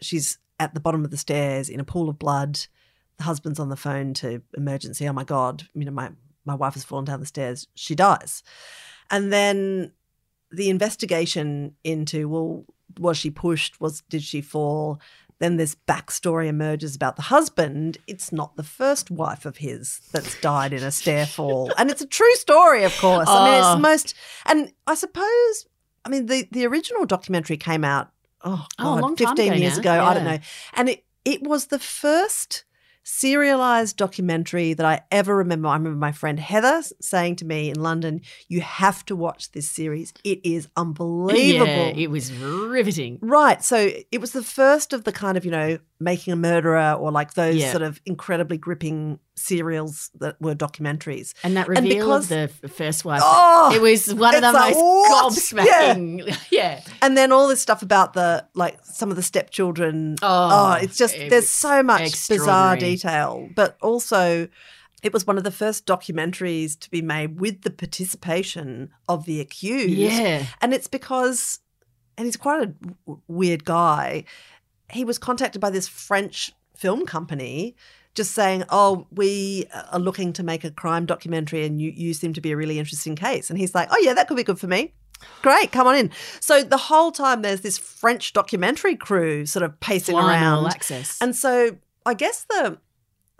[0.00, 2.60] she's at the bottom of the stairs in a pool of blood.
[3.16, 5.08] The husband's on the phone to emergency.
[5.08, 5.66] Oh my god!
[5.74, 6.10] You know my
[6.44, 7.66] my wife has fallen down the stairs.
[7.74, 8.44] She dies,
[9.10, 9.92] and then
[10.54, 12.64] the investigation into well
[12.98, 13.80] was she pushed?
[13.80, 15.00] Was did she fall?
[15.40, 17.98] Then this backstory emerges about the husband.
[18.06, 21.72] It's not the first wife of his that's died in a stair fall.
[21.78, 23.28] And it's a true story of course.
[23.28, 23.74] I mean it's Oh.
[23.74, 24.14] the most
[24.46, 25.66] and i suppose
[26.04, 28.10] i mean the the original documentary came out
[28.42, 29.80] oh, Oh, a God, time 15 ago years now.
[29.80, 30.38] ago i don't know.
[30.74, 32.64] And it it was the first
[33.04, 35.68] serialized documentary that I ever remember.
[35.68, 39.68] I remember my friend Heather saying to me in London, "You have to watch this
[39.68, 40.12] series.
[40.24, 43.18] It is unbelievable." Yeah, it was riveting.
[43.20, 43.62] Right.
[43.62, 47.10] So it was the first of the kind of, you know, making a murderer or
[47.10, 47.70] like those Yeah.
[47.72, 51.32] sort of incredibly gripping serials that were documentaries.
[51.42, 53.22] And that And because- of the first wife.
[53.24, 55.32] Oh, it was one of the like, most what?
[55.32, 56.36] gobsmacking.
[56.50, 56.80] Yeah.
[57.02, 60.16] and then all this stuff about the like some of the stepchildren.
[60.22, 64.46] Oh, Oh, it's just it there's so much bizarre detail, but also
[65.02, 69.40] it was one of the first documentaries to be made with the participation of the
[69.40, 69.90] accused.
[69.90, 70.46] Yeah.
[70.62, 71.58] And it's because,
[72.16, 72.66] and he's quite a
[73.06, 74.24] w- weird guy.
[74.90, 77.74] He was contacted by this French film company
[78.14, 82.32] just saying, Oh, we are looking to make a crime documentary and you, you seem
[82.34, 83.50] to be a really interesting case.
[83.50, 84.92] And he's like, Oh, yeah, that could be good for me.
[85.42, 86.10] Great, come on in.
[86.40, 90.66] So the whole time there's this French documentary crew sort of pacing Flying around.
[90.66, 91.18] access.
[91.20, 92.78] And so I guess the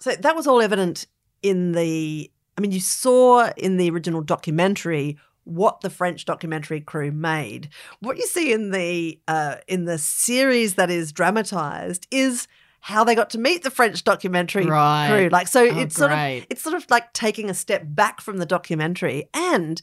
[0.01, 1.07] so that was all evident
[1.43, 7.11] in the I mean you saw in the original documentary what the French documentary crew
[7.13, 7.69] made.
[8.01, 12.49] What you see in the uh, in the series that is dramatized is
[12.81, 15.09] how they got to meet the French documentary Right.
[15.09, 15.29] crew.
[15.31, 16.19] Like so Oh, it's sort of
[16.51, 19.81] it's sort of like taking a step back from the documentary and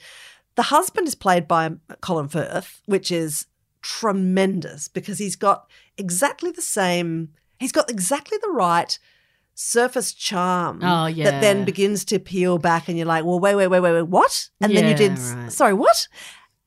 [0.55, 1.71] the husband is played by
[2.01, 3.47] Colin Firth, which is
[3.81, 8.97] tremendous because he's got exactly the same, he's got exactly the right
[9.55, 13.67] surface charm Oh, that then begins to peel back and you're like, well, wait, wait,
[13.67, 14.49] wait, wait, wait, what?
[14.59, 15.51] And then you did, right.
[15.51, 16.07] sorry, what?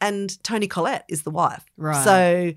[0.00, 1.64] And Toni Collette is the wife.
[1.76, 2.04] Right.
[2.04, 2.52] So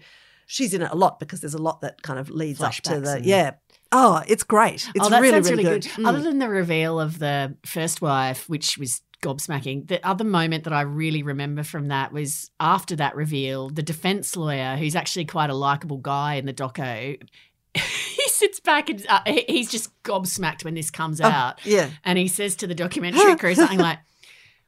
[0.46, 2.82] she's in it a lot because there's a lot that kind of leads up to
[2.82, 3.52] Flashbacks the, yeah.
[3.92, 4.90] Oh, it's great.
[4.96, 5.90] It's oh, that really, sounds really, really good.
[5.96, 6.06] good.
[6.06, 6.10] Mm.
[6.10, 10.74] Other than the reveal of the first wife, which was gobsmacking, the other moment that
[10.74, 15.50] I really remember from that was after that reveal, the defense lawyer, who's actually quite
[15.50, 17.18] a likable guy in the doco,
[17.74, 21.66] he sits back and uh, he- he's just gobsmacked when this comes Oh, out.
[21.66, 21.90] yeah.
[22.04, 24.00] And he says to the documentary crew something like,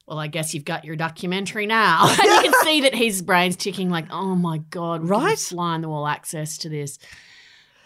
[0.07, 2.07] well, I guess you've got your documentary now.
[2.09, 5.37] And you can see that his brain's ticking like, oh my God, Right.
[5.37, 6.97] flying the wall access to this.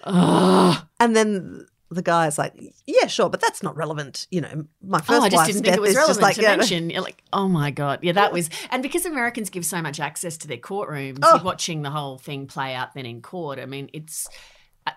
[0.03, 0.85] Ugh.
[0.99, 2.53] And then the guy's like,
[2.87, 5.75] "Yeah, sure, but that's not relevant." You know, my first oh, I just didn't think
[5.77, 6.55] it was relevant like, to yeah.
[6.57, 6.89] mention.
[6.89, 10.37] You're like, oh my god, yeah, that was, and because Americans give so much access
[10.39, 11.35] to their courtrooms, Oh.
[11.35, 13.59] you're watching the whole thing play out then in court.
[13.59, 14.27] I mean, it's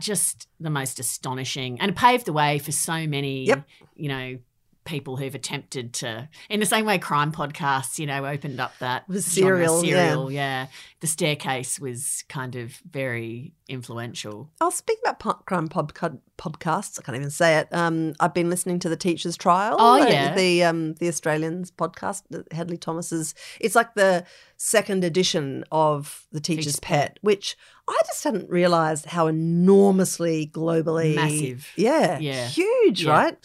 [0.01, 3.67] just the most astonishing, and it paved the way for so many, Yep.
[3.97, 4.39] you know.
[4.87, 9.07] People who've attempted to, in the same way crime podcasts, you know, opened up that
[9.09, 10.63] With genre, Serial, yeah.
[10.63, 10.67] yeah.
[11.01, 14.51] The staircase was kind of very influential.
[14.61, 16.99] I'll speak about po- crime podca- podcasts.
[16.99, 17.69] I can't even say it.
[17.73, 19.77] Um, I've been listening to the Teacher's Trial.
[19.79, 20.35] Oh, yeah.
[20.35, 22.23] the um, the Australians podcast.
[22.53, 23.35] Hedley Thomas's.
[23.61, 24.25] It's like the
[24.57, 27.57] second edition of the Teacher's, Teacher's Pet, which
[27.89, 31.69] I just hadn't realised how enormously globally Massive.
[31.77, 32.47] Yeah, Yeah.
[32.49, 33.11] huge, Yeah.
[33.11, 33.37] right?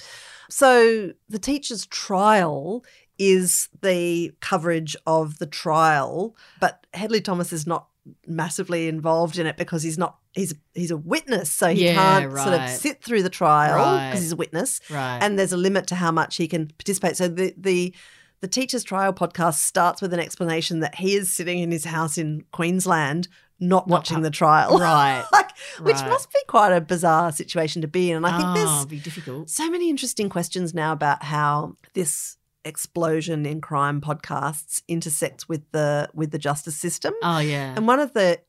[0.51, 2.83] So the Teacher's Trial
[3.17, 7.87] is the coverage of the trial, but Hedley Thomas is not
[8.25, 12.37] massively involved in it because he's not he's he's a witness so he Yeah, can't
[12.39, 14.21] sort of sit through the trial because Right.
[14.23, 15.19] he's a witness Right.
[15.21, 17.93] and there's a limit to how much he can participate so the the
[18.39, 22.17] the teacher's trial podcast starts with an explanation that he is sitting in his house
[22.17, 23.27] in Queensland
[23.61, 25.23] not Not watching the trial right.
[25.31, 28.53] like which must be quite a bizarre situation to be in and I think oh,
[28.53, 29.49] there's be difficult.
[29.49, 36.09] so many interesting questions now about how this explosion in crime podcasts intersects with the
[36.13, 37.13] with the justice system.
[37.23, 37.73] Oh yeah.
[37.75, 38.39] And one of the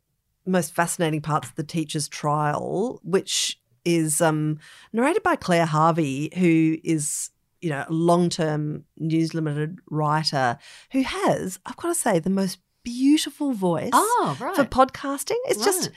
[0.47, 4.59] most fascinating parts of the teacher's trial, which is um,
[4.93, 10.59] narrated by Claire Harvey, who is you know a long term News Limited writer
[10.93, 14.55] who has, I've got to say, the most beautiful voice Oh, right.
[14.57, 15.39] for podcasting.
[15.47, 15.91] It's just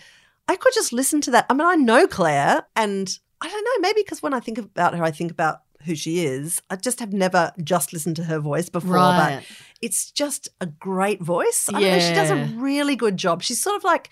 [0.48, 1.46] I could just listen to that.
[1.50, 4.96] I mean, I know Claire, and I don't know, maybe because when I think about
[4.96, 6.62] her, I think about who she is.
[6.70, 9.40] I just have never just listened to her voice before, right.
[9.40, 11.68] but it's just a great voice.
[11.70, 13.44] I don't know, she does a really good job.
[13.44, 14.10] She's sort of like,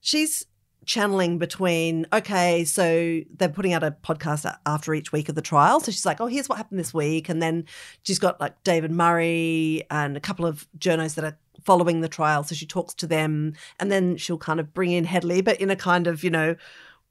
[0.00, 0.46] she's
[0.84, 5.80] channeling between, okay, so they're putting out a podcast after each week of the trial.
[5.80, 7.28] So she's like, oh, here's what happened this week.
[7.28, 7.66] And then
[8.04, 12.42] she's got like David Murray and a couple of journos that are following the trial.
[12.44, 15.70] So she talks to them and then she'll kind of bring in Hedley, but in
[15.70, 16.56] a kind of, you know,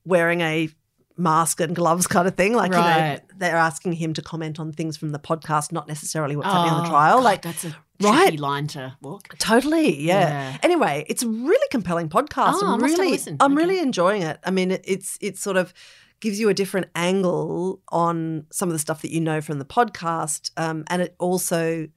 [0.05, 0.69] wearing a
[1.17, 2.53] mask and gloves kind of thing.
[2.53, 6.36] Like, you know, they're asking him to comment on things from the podcast, not necessarily
[6.36, 7.17] what's happening on the Oh, trial.
[7.17, 8.21] God, Like, that's a right.
[8.27, 9.36] tricky line to walk.
[9.39, 10.29] Totally, yeah.
[10.51, 10.57] Yeah.
[10.63, 12.53] Anyway, it's a really compelling podcast.
[12.62, 13.38] Oh, I'm I must have a really.
[13.39, 13.62] I'm Okay.
[13.65, 14.39] really enjoying it.
[14.45, 15.73] I mean, it's it's sort of
[16.19, 19.65] gives you a different angle on some of the stuff that you know from the
[19.65, 21.88] podcast, um, and it also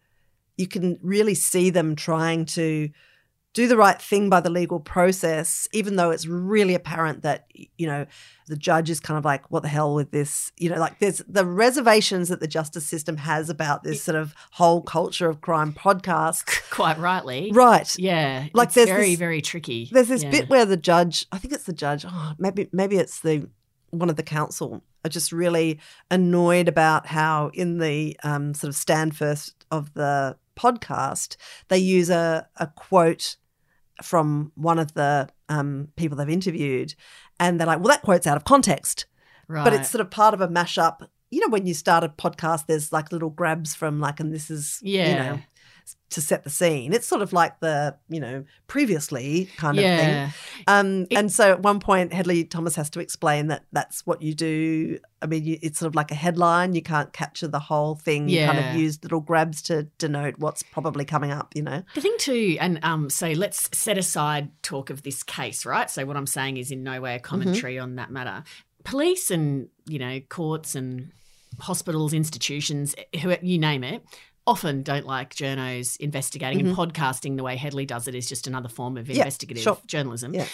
[0.61, 2.91] you can really see them trying to
[3.53, 7.47] do the right thing by the legal process, even though it's really apparent that
[7.77, 8.07] you know
[8.47, 11.19] the judge is kind of like, "What the hell with this?" You know, like there's
[11.29, 15.73] the reservations that the justice system has about this sort of whole culture of crime
[15.73, 16.45] podcast.
[16.71, 17.51] Quite rightly.
[17.53, 17.93] Right.
[17.99, 18.47] Yeah.
[18.55, 19.89] Like, there's very, this- very tricky.
[19.91, 20.31] There's this Yeah.
[20.31, 23.49] bit where the judge, I think it's the judge, oh, maybe maybe it's the
[23.91, 28.77] one of the counsel, are just really annoyed about how in the um, sort of
[28.77, 31.37] stand first of the podcast
[31.69, 33.37] they use a, a quote
[34.03, 36.95] from one of the um, people they've interviewed,
[37.39, 39.07] and they're like, "Well, that quote's out of context."
[39.49, 39.65] right.
[39.65, 42.67] but it's sort of part of a mashup you know, when you start a podcast,
[42.67, 45.09] there's like little grabs from like, and this is, Yeah.
[45.09, 45.41] you know,
[46.11, 46.93] to set the scene.
[46.93, 50.33] It's sort of like the, you know, previously kind of thing.
[50.67, 54.21] Um, It- and so at one point, Hedley Thomas has to explain that that's what
[54.23, 54.99] you do.
[55.23, 56.75] I mean, you, it's sort of like a headline.
[56.75, 58.29] You can't capture the whole thing.
[58.29, 61.83] You kind of use little grabs to denote what's probably coming up, you know?
[61.95, 65.89] The thing too, and um, so let's set aside talk of this case, right?
[65.91, 68.43] So what I'm saying is in no way a commentary on that matter.
[68.83, 71.13] Police and you know courts and
[71.59, 74.03] hospitals, institutions, who you name it,
[74.51, 78.69] often don't like journos investigating and podcasting the way Hedley does it is just another
[78.69, 79.13] form of Mm-hmm.
[79.13, 79.79] Yeah, investigative sure.
[79.87, 80.35] journalism.
[80.35, 80.47] Yeah.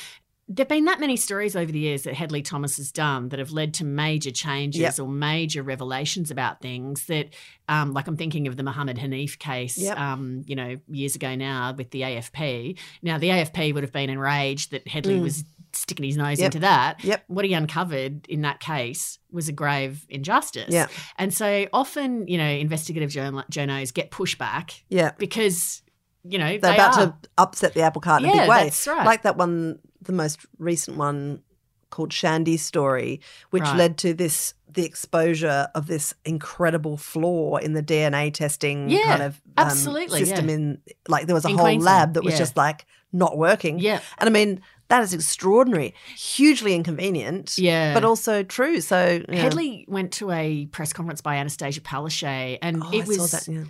[0.48, 3.50] There've been that many stories over the years that Hedley Thomas has done that have
[3.50, 5.00] led to major changes Yep.
[5.00, 7.30] or major revelations about things that,
[7.68, 9.98] um, like I'm thinking of the Mohamed Haneef case, Yep.
[9.98, 12.78] um, you know, years ago now with the AFP.
[13.02, 15.22] Now, the AFP would have been enraged that Hedley Mm.
[15.22, 15.44] was
[15.76, 16.46] sticking his nose Yep.
[16.46, 17.02] into that.
[17.04, 17.24] Yep.
[17.28, 20.68] What he uncovered in that case was a grave injustice.
[20.72, 20.86] Yeah.
[21.18, 25.12] And so often, you know, investigative journal- journos get pushback Yeah.
[25.18, 25.82] because,
[26.24, 27.06] you know, They're they about are.
[27.06, 28.64] to upset the apple cart in a big way.
[28.64, 29.04] that's right.
[29.06, 31.42] Like that one, the most recent one
[31.90, 33.20] called Shandee's Story,
[33.50, 33.76] which Right.
[33.76, 39.22] led to this the exposure of this incredible flaw in the DNA testing Yeah, kind
[39.22, 40.54] of um, absolutely, system yeah.
[40.54, 42.38] in like there was a In whole Queensland, lab that was yeah.
[42.38, 43.78] just like not working.
[43.78, 44.00] Yeah.
[44.18, 47.92] And I mean, that is extraordinary, hugely inconvenient, Yeah.
[47.94, 48.80] but also true.
[48.80, 49.34] So yeah.
[49.42, 53.48] Hedley went to a press conference by Annastacia Palaszczuk, and Oh, it I was that.
[53.48, 53.64] Yeah.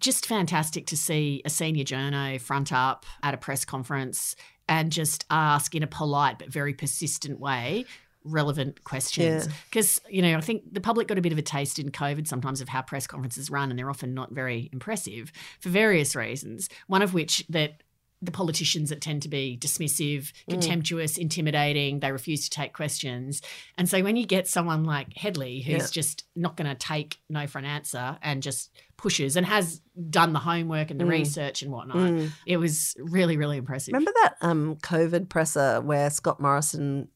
[0.00, 4.36] just fantastic to see a senior journo front up at a press conference
[4.68, 7.84] and just ask in a polite but very persistent way
[8.26, 9.52] relevant questions Yeah.
[9.68, 12.26] because you know i think the public got a bit of a taste in covid
[12.26, 16.70] sometimes of how press conferences run and they're often not very impressive for various reasons
[16.86, 17.82] one of which that
[18.24, 20.50] the politicians that tend to be dismissive, Mm.
[20.50, 23.40] contemptuous, intimidating, they refuse to take questions.
[23.78, 25.86] And so when you get someone like Hedley who's Yeah.
[25.90, 30.32] just not going to take no for an answer and just pushes and has done
[30.32, 31.10] the homework and the Mm.
[31.10, 32.30] research and whatnot, Mm.
[32.46, 33.92] it was really, really impressive.
[33.92, 37.08] Remember that um, COVID presser where Scott Morrison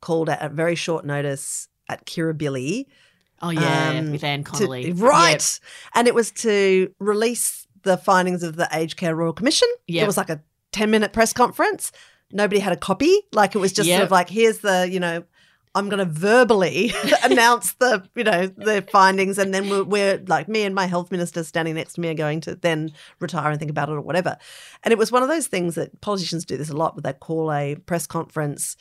[0.00, 2.86] called at, at very short notice at Kirribilli?
[3.42, 4.92] oh, yeah, um, with Anne to- Connolly.
[4.92, 5.60] right.
[5.94, 9.68] And it was to release the findings of the Aged Care Royal Commission.
[9.88, 10.02] Yep.
[10.02, 10.40] It was like a
[10.74, 11.92] 10 minute press conference.
[12.32, 13.22] Nobody had a copy.
[13.32, 15.24] Like it was just sort of like, here's the, you know,
[15.76, 16.92] I'm going to verbally
[17.24, 21.10] announce the, you know, the findings, and then we're, we're like me and my health
[21.10, 24.00] minister standing next to me are going to then retire and think about it or
[24.00, 24.36] whatever.
[24.82, 27.12] And it was one of those things that politicians do this a lot, where they
[27.12, 28.76] call a press conference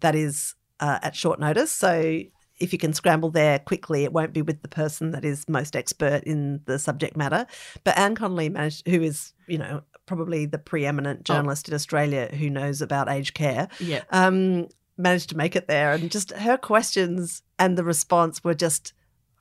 [0.00, 1.72] that is uh, at short notice.
[1.72, 2.20] So
[2.58, 5.74] if you can scramble there quickly, it won't be with the person that is most
[5.74, 7.46] expert in the subject matter.
[7.82, 12.48] But Anne Connolly managed, who is, you know, probably the preeminent journalist in Australia who
[12.48, 14.02] knows about aged care, Yeah.
[14.10, 15.92] um, managed to make it there.
[15.92, 18.92] And just her questions and the response were just,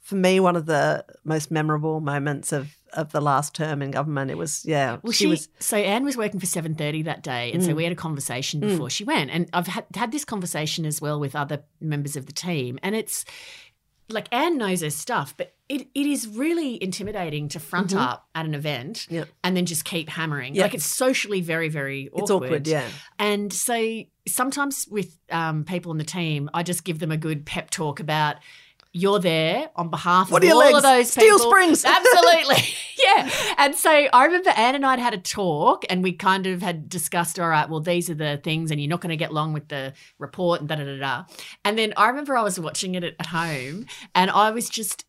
[0.02, 4.32] for me, one of the most memorable moments of, of the last term in government.
[4.32, 7.52] It was, yeah, Well, she, was, so Anne was working for seven thirty that day,
[7.52, 7.76] and so Mm.
[7.78, 11.20] we had a conversation before she went, and I've had, had this conversation as well
[11.20, 13.26] with other members of the team, and it's
[14.08, 17.98] like Anne knows her stuff, but it, it is really intimidating to front Mhm.
[18.00, 19.30] up at an event Yep.
[19.44, 20.54] and then just keep hammering.
[20.56, 20.64] Yep.
[20.64, 22.22] Like it's socially very very awkward.
[22.22, 22.88] it's awkward, yeah.
[23.18, 27.46] And so sometimes with um, people on the team, I just give them a good
[27.46, 28.38] pep talk about
[28.98, 30.78] you're there on behalf What of all legs?
[30.78, 31.84] of those Steel springs.
[31.86, 32.64] Absolutely.
[33.04, 33.30] yeah.
[33.58, 36.62] And so I remember Anne and I had had a talk and we kind of
[36.62, 39.32] had discussed, all right, well, these are the things and you're not going to get
[39.32, 41.24] along with the report and da da da da.
[41.66, 45.04] And then I remember I was watching it at home and I was just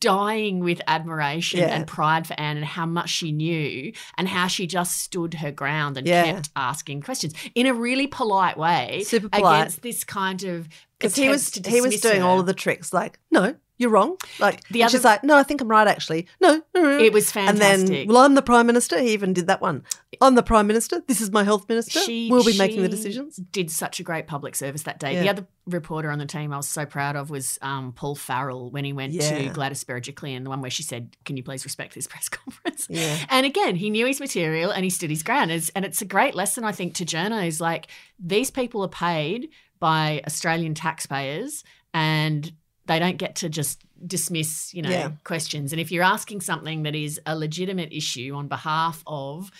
[0.00, 1.66] dying with admiration Yeah.
[1.74, 5.50] and pride for Anne and how much she knew and how she just stood her
[5.52, 6.24] ground and Yeah.
[6.24, 9.60] kept asking questions in a really polite way Super polite.
[9.62, 12.26] against this kind of Because he was he was doing her.
[12.26, 12.92] all of the tricks.
[12.92, 14.16] Like, no, you're wrong.
[14.38, 15.86] Like, The other- she's like, no, I think I'm right.
[15.88, 16.98] Actually, no, no, no.
[16.98, 17.72] It was fantastic.
[17.72, 18.98] And then, well, I'm the prime minister.
[19.00, 19.84] He even did that one.
[20.20, 21.02] I'm the prime minister.
[21.06, 22.00] This is my health minister.
[22.00, 23.36] She- we'll be making the decisions.
[23.36, 25.20] Did such a great public service that day.
[25.20, 28.70] The other reporter on the team I was so proud of was um, Paul Farrell
[28.70, 29.38] when he went Yeah.
[29.38, 32.86] to Gladys Berejiklian, the one where she said, "Can you please respect this press conference?"
[32.90, 33.16] Yeah.
[33.28, 35.50] And again, he knew his material and he stood his ground.
[35.50, 37.60] It's- And it's a great lesson, I think, to journos.
[37.60, 41.62] Like these people are paid by Australian taxpayers
[41.94, 42.50] and
[42.88, 45.10] they don't get to just dismiss, you know, Yeah.
[45.24, 45.72] questions.
[45.72, 49.50] And if you're asking something that is a legitimate issue on behalf of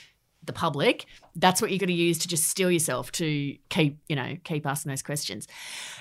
[0.45, 1.05] the public,
[1.37, 4.66] that's what you're going to use to just steel yourself to keep, you know, keep
[4.66, 5.47] asking those questions.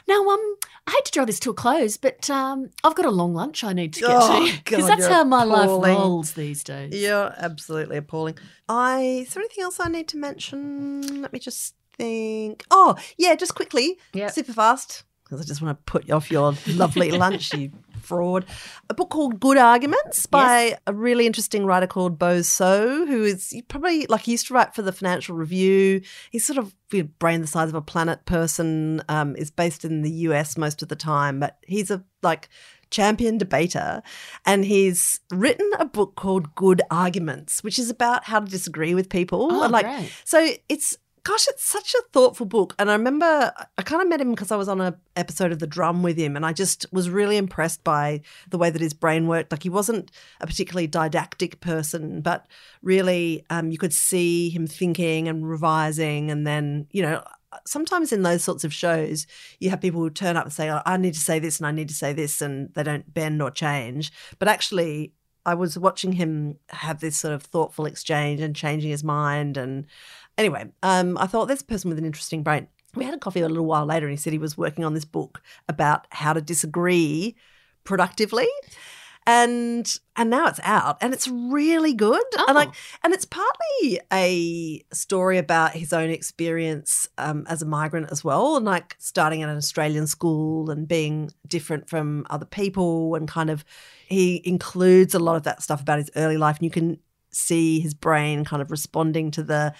[0.08, 0.56] Now, um,
[0.88, 3.64] I hate to draw this to a close, but um, I've got a long lunch
[3.64, 5.92] I need to get Oh, to because that's how my life appalling.
[5.98, 6.94] rolls these days.
[6.96, 8.38] You're absolutely appalling.
[8.70, 11.22] I is there anything else I need to mention?
[11.22, 12.64] Let me just think.
[12.72, 14.32] Oh, yeah, just quickly, Yep.
[14.32, 17.72] super fast, because I just want to put you off your lovely lunch, you
[18.02, 18.46] fraud.
[18.90, 23.54] A book called Good Arguments by a really interesting writer called Bo Seo, who is
[23.68, 26.02] probably like he used to write for the Financial Review.
[26.32, 29.02] He's sort of a brain the size of a planet person.
[29.10, 32.50] Um, is based in the US most of the time, but he's a like
[32.90, 34.02] champion debater,
[34.46, 39.10] and he's written a book called Good Arguments, which is about how to disagree with
[39.10, 39.50] people.
[39.52, 40.12] Oh, like, great.
[40.24, 40.98] so it's
[41.28, 42.74] gosh, it's such a thoughtful book.
[42.80, 45.60] And I remember I kind of met him because I was on an episode of
[45.60, 48.94] The Drum with him, and I just was really impressed by the way that his
[48.94, 49.52] brain worked.
[49.52, 50.10] Like he wasn't
[50.40, 52.48] a particularly didactic person, but
[52.82, 57.24] really um, you could see him thinking and revising, and then you know.
[57.66, 59.26] Sometimes in those sorts of shows,
[59.60, 61.66] you have people who turn up and say, oh, I need to say this and
[61.66, 64.12] I need to say this, and they don't bend or change.
[64.38, 65.14] But actually,
[65.48, 69.56] I was watching him have this sort of thoughtful exchange and changing his mind.
[69.56, 69.88] And
[70.38, 72.68] anyway, um, I thought this person with an interesting brain.
[72.96, 74.94] We had a coffee a little while later, and he said he was working on
[74.94, 77.36] this book about how to disagree
[77.84, 78.48] productively.
[79.30, 79.86] And
[80.16, 82.24] and now it's out, and it's really good.
[82.48, 82.74] And like, Oh.
[83.04, 88.56] and it's partly a story about his own experience um, as a migrant as well,
[88.56, 93.50] and like starting at an Australian school and being different from other people, and kind
[93.50, 93.66] of
[94.08, 96.98] he includes a lot of that stuff about his early life, and you can
[97.30, 99.74] see his brain kind of responding to the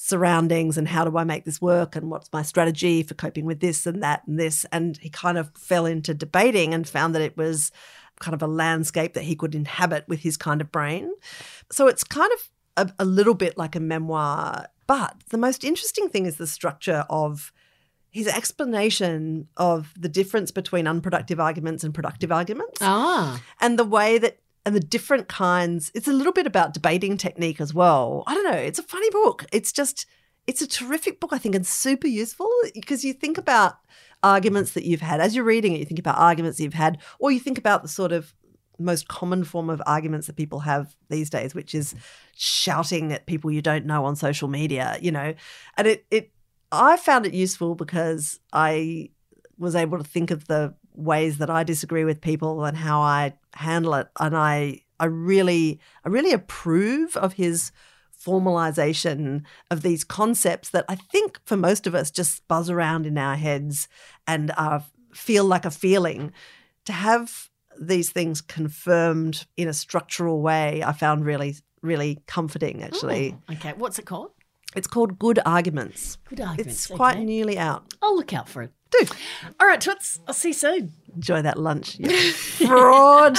[0.00, 3.58] surroundings and how do I make this work and what's my strategy for coping with
[3.58, 4.64] this and that and this.
[4.70, 7.72] And he kind of fell into debating and found that it was
[8.20, 11.12] kind of a landscape that he could inhabit with his kind of brain.
[11.72, 14.68] So it's kind of a, a little bit like a memoir.
[14.86, 17.52] But the most interesting thing is the structure of
[18.10, 24.18] his explanation of the difference between unproductive arguments and productive arguments Ah, and the way
[24.18, 24.38] that
[24.68, 28.22] and the different kinds it's a little bit about debating technique as well.
[28.26, 29.46] I don't know it's a funny book.
[29.50, 30.04] It's just
[30.46, 33.76] it's a terrific book i think and super useful because you think about
[34.22, 35.20] arguments that you've had.
[35.20, 37.88] As you're reading it you think about arguments you've had or you think about the
[37.88, 38.34] sort of
[38.78, 41.94] most common form of arguments that people have these days which is
[42.36, 45.32] shouting at people you don't know on social media you know?
[45.78, 46.30] And it it
[46.70, 49.08] i found it useful because i
[49.56, 53.34] was able to think of the ways that I disagree with people and how I
[53.54, 54.08] handle it.
[54.18, 57.72] And I I really I really approve of his
[58.20, 63.16] formalization of these concepts that I think for most of us just buzz around in
[63.16, 63.88] our heads
[64.26, 64.80] and uh,
[65.14, 66.32] feel like a feeling.
[66.86, 67.48] To have
[67.80, 73.36] these things confirmed in a structural way, I found really really comforting actually.
[73.48, 73.72] Oh, okay.
[73.76, 74.32] What's it called?
[74.74, 76.18] It's called Good Arguments.
[76.28, 76.74] Good arguments.
[76.74, 77.24] It's quite okay.
[77.24, 77.86] newly out.
[78.02, 78.72] I'll look out for it.
[78.90, 78.98] Do
[79.60, 80.20] All right, Toots.
[80.26, 80.92] I'll see you soon.
[81.14, 81.98] enjoy that lunch.
[81.98, 83.38] you fraud.